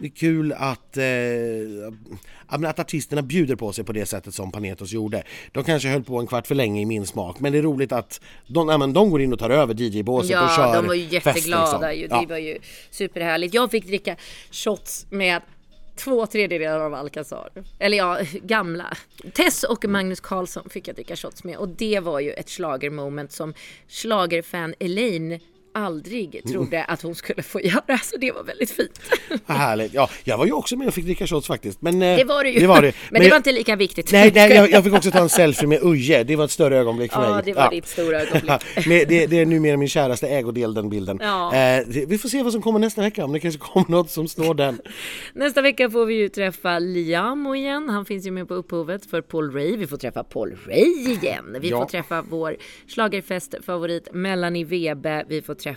det 0.00 0.06
är 0.06 0.10
kul 0.10 0.52
att, 0.52 0.96
eh, 0.96 1.04
ja, 1.04 2.68
att 2.68 2.78
artisterna 2.78 3.22
bjuder 3.22 3.56
på 3.56 3.72
sig 3.72 3.84
på 3.84 3.92
det 3.92 4.06
sättet 4.06 4.34
som 4.34 4.52
Panetos 4.52 4.92
gjorde. 4.92 5.22
De 5.52 5.64
kanske 5.64 5.88
höll 5.88 6.04
på 6.04 6.18
en 6.18 6.26
kvart 6.26 6.46
för 6.46 6.54
länge 6.54 6.80
i 6.80 6.86
min 6.86 7.06
smak 7.06 7.40
men 7.40 7.52
det 7.52 7.58
är 7.58 7.62
roligt 7.62 7.92
att 7.92 8.20
de, 8.46 8.68
ja, 8.68 8.78
men 8.78 8.92
de 8.92 9.10
går 9.10 9.22
in 9.22 9.32
och 9.32 9.38
tar 9.38 9.50
över 9.50 9.74
DJ-båset 9.74 10.42
och 10.42 10.48
kör 10.56 10.74
Ja, 10.74 10.74
de 10.80 10.86
var 10.86 10.94
ju 10.94 11.20
festen, 11.20 11.34
jätteglada. 11.34 11.90
liksom. 11.90 12.00
Ju. 12.00 12.08
Ja. 12.10 12.20
Det 12.20 12.26
var 12.34 12.38
ju 12.38 12.58
superhärligt. 12.90 13.54
Jag 13.54 13.70
fick 13.70 13.86
dricka 13.86 14.16
shots 14.50 15.06
med 15.10 15.42
två 15.98 16.26
tredjedelar 16.26 16.80
av 16.80 16.94
Alcazar. 16.94 17.50
Eller 17.78 17.98
ja, 17.98 18.18
gamla. 18.42 18.96
Tess 19.34 19.64
och 19.64 19.84
Magnus 19.84 20.20
Carlsson 20.20 20.70
fick 20.70 20.88
jag 20.88 20.96
dricka 20.96 21.16
shots 21.16 21.44
med 21.44 21.56
och 21.56 21.68
det 21.68 22.00
var 22.00 22.20
ju 22.20 22.30
ett 22.30 22.50
schlagermoment 22.50 23.32
som 23.32 23.54
schlagerfan 23.88 24.74
Elaine 24.78 25.40
aldrig 25.78 26.42
trodde 26.48 26.84
att 26.84 27.02
hon 27.02 27.14
skulle 27.14 27.42
få 27.42 27.60
göra. 27.60 27.98
Så 28.02 28.16
det 28.16 28.32
var 28.32 28.42
väldigt 28.44 28.70
fint. 28.70 29.00
Härligt. 29.46 29.94
Ja, 29.94 30.10
jag 30.24 30.38
var 30.38 30.46
ju 30.46 30.52
också 30.52 30.76
med 30.76 30.88
och 30.88 30.94
fick 30.94 31.04
dricka 31.04 31.26
shots 31.26 31.46
faktiskt. 31.46 31.82
Men, 31.82 32.02
eh, 32.02 32.16
Det 32.16 32.24
var 32.24 32.44
det 32.44 32.50
ju. 32.50 32.60
Det 32.60 32.66
var 32.66 32.82
det. 32.82 32.92
Men, 33.10 33.20
det 33.20 33.26
jag- 33.26 33.30
var 33.30 33.36
inte 33.36 33.52
lika 33.52 33.76
viktigt. 33.76 34.12
Nej, 34.12 34.32
nej 34.34 34.52
jag, 34.52 34.70
jag 34.70 34.84
fick 34.84 34.92
också 34.94 35.10
ta 35.10 35.18
en 35.18 35.28
selfie 35.28 35.68
med 35.68 35.78
Uje. 35.82 36.24
Det 36.24 36.36
var 36.36 36.44
ett 36.44 36.50
större 36.50 36.78
ögonblick 36.78 37.12
för 37.12 37.22
Ja, 37.24 37.34
mig. 37.34 37.42
det 37.44 37.52
var 37.52 37.70
ditt 37.70 37.86
stora 37.86 38.20
ögonblick. 38.22 38.86
Men 38.86 38.88
det, 39.08 39.26
det 39.26 39.38
är 39.38 39.46
numera 39.46 39.76
min 39.76 39.88
käraste 39.88 40.28
ägodel, 40.28 40.74
den 40.74 40.88
bilden. 40.90 41.18
Ja. 41.22 41.46
Eh, 41.54 41.84
det- 41.88 42.06
vi 42.08 42.18
får 42.18 42.28
se 42.28 42.42
vad 42.42 42.52
som 42.52 42.62
kommer 42.62 42.78
nästa 42.78 43.00
vecka, 43.02 43.24
om 43.24 43.32
det 43.32 43.40
kanske 43.40 43.60
kommer 43.60 43.90
något 43.90 44.10
som 44.10 44.28
slår 44.28 44.54
den. 44.54 44.80
Nästa 45.32 45.62
vecka 45.62 45.90
får 45.90 46.06
vi 46.06 46.14
ju 46.14 46.28
träffa 46.28 46.78
Liamo 46.78 47.54
igen. 47.54 47.88
Han 47.88 48.04
finns 48.04 48.26
ju 48.26 48.30
med 48.30 48.48
på 48.48 48.54
upphovet 48.54 49.06
för 49.06 49.20
Paul 49.22 49.52
Ray. 49.52 49.76
Vi 49.76 49.86
får 49.86 49.96
träffa 49.96 50.24
Paul 50.24 50.56
Ray 50.66 51.12
igen. 51.12 51.56
Vi 51.60 51.68
Ja. 51.70 51.78
får 51.80 51.86
träffa 51.86 52.22
vår 52.22 52.56
schlagerfestfavorit 52.88 54.08
Melanie 54.12 54.64
Webe. 54.64 55.24
Vi 55.28 55.42
får 55.42 55.54
träffa 55.54 55.67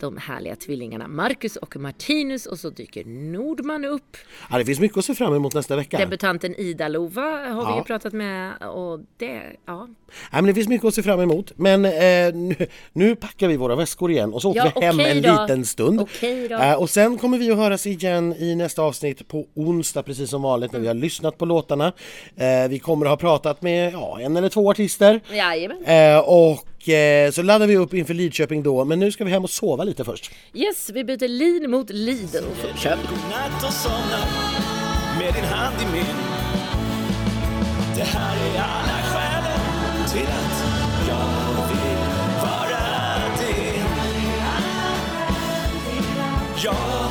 de 0.00 0.16
härliga 0.16 0.56
tvillingarna 0.56 1.08
Marcus 1.08 1.56
och 1.56 1.76
Martinus 1.76 2.46
och 2.46 2.58
så 2.58 2.70
dyker 2.70 3.04
Nordman 3.04 3.84
upp. 3.84 4.16
Ja, 4.50 4.58
det 4.58 4.64
finns 4.64 4.80
mycket 4.80 4.98
att 4.98 5.04
se 5.04 5.14
fram 5.14 5.34
emot 5.34 5.54
nästa 5.54 5.76
vecka. 5.76 5.98
Debutanten 5.98 6.54
Ida-Lova 6.60 7.22
har 7.22 7.66
vi 7.66 7.70
Ja. 7.70 7.76
ju 7.78 7.82
pratat 7.84 8.12
med 8.12 8.52
och 8.62 9.00
det, 9.16 9.42
ja. 9.66 9.88
Ja, 10.32 10.32
men 10.32 10.44
det 10.46 10.54
finns 10.54 10.68
mycket 10.68 10.86
att 10.86 10.94
se 10.94 11.02
fram 11.02 11.20
emot. 11.20 11.52
Men 11.56 11.84
eh, 11.84 12.34
nu, 12.34 12.54
nu 12.92 13.16
packar 13.16 13.48
vi 13.48 13.56
våra 13.56 13.76
väskor 13.76 14.10
igen 14.10 14.32
och 14.32 14.42
så 14.42 14.50
åker 14.50 14.60
Ja, 14.64 14.72
vi 14.80 14.86
hem 14.86 15.00
en 15.00 15.22
då. 15.22 15.42
liten 15.42 15.64
stund. 15.64 15.98
Då. 16.50 16.56
Eh, 16.56 16.74
och 16.74 16.90
sen 16.90 17.18
kommer 17.18 17.38
vi 17.38 17.50
att 17.50 17.56
höras 17.58 17.86
igen 17.86 18.34
i 18.38 18.54
nästa 18.54 18.82
avsnitt 18.82 19.28
på 19.28 19.46
onsdag 19.54 20.02
precis 20.02 20.30
som 20.30 20.42
vanligt 20.42 20.72
när 20.72 20.80
vi 20.80 20.86
har 20.86 20.94
lyssnat 20.94 21.38
på 21.38 21.44
låtarna. 21.44 21.92
Eh, 22.36 22.68
vi 22.68 22.78
kommer 22.78 23.06
att 23.06 23.10
ha 23.10 23.16
pratat 23.16 23.62
med 23.62 23.92
ja, 23.92 24.20
en 24.20 24.36
eller 24.36 24.48
två 24.48 24.70
artister. 24.70 25.20
Jajamän. 25.32 25.84
Eh, 25.84 26.18
och 26.82 26.88
eh, 26.88 27.30
så 27.30 27.42
laddar 27.42 27.66
vi 27.66 27.76
upp 27.76 27.94
inför 27.94 28.14
Lidköping 28.14 28.62
då. 28.62 28.84
Men 28.84 28.98
nu 28.98 29.12
ska 29.12 29.24
vi 29.24 29.30
hem 29.30 29.44
och 29.44 29.50
sova 29.50 29.84
lite 29.84 30.04
först. 30.04 30.30
Yes, 30.54 30.90
vi 30.94 31.04
byter 31.04 31.28
lin 31.28 31.70
mot 31.70 31.90
Liden 31.90 32.44
kör 32.76 32.96
vi. 32.96 33.02
Godnatt 33.08 33.64
och 33.64 33.72
somna 33.72 34.18
med 35.18 35.34
din 35.34 35.44
hand 35.44 35.76
i 35.82 35.92
min. 35.92 36.04
Det 37.96 38.02
här 38.02 38.36
är 38.46 38.60
alla 38.60 39.02
skälen 39.02 40.08
till 40.12 40.26
att 40.26 40.64
jag 41.08 41.68
vill 41.68 41.98
vara 42.42 43.36
din. 43.38 43.84
Jag 46.64 47.01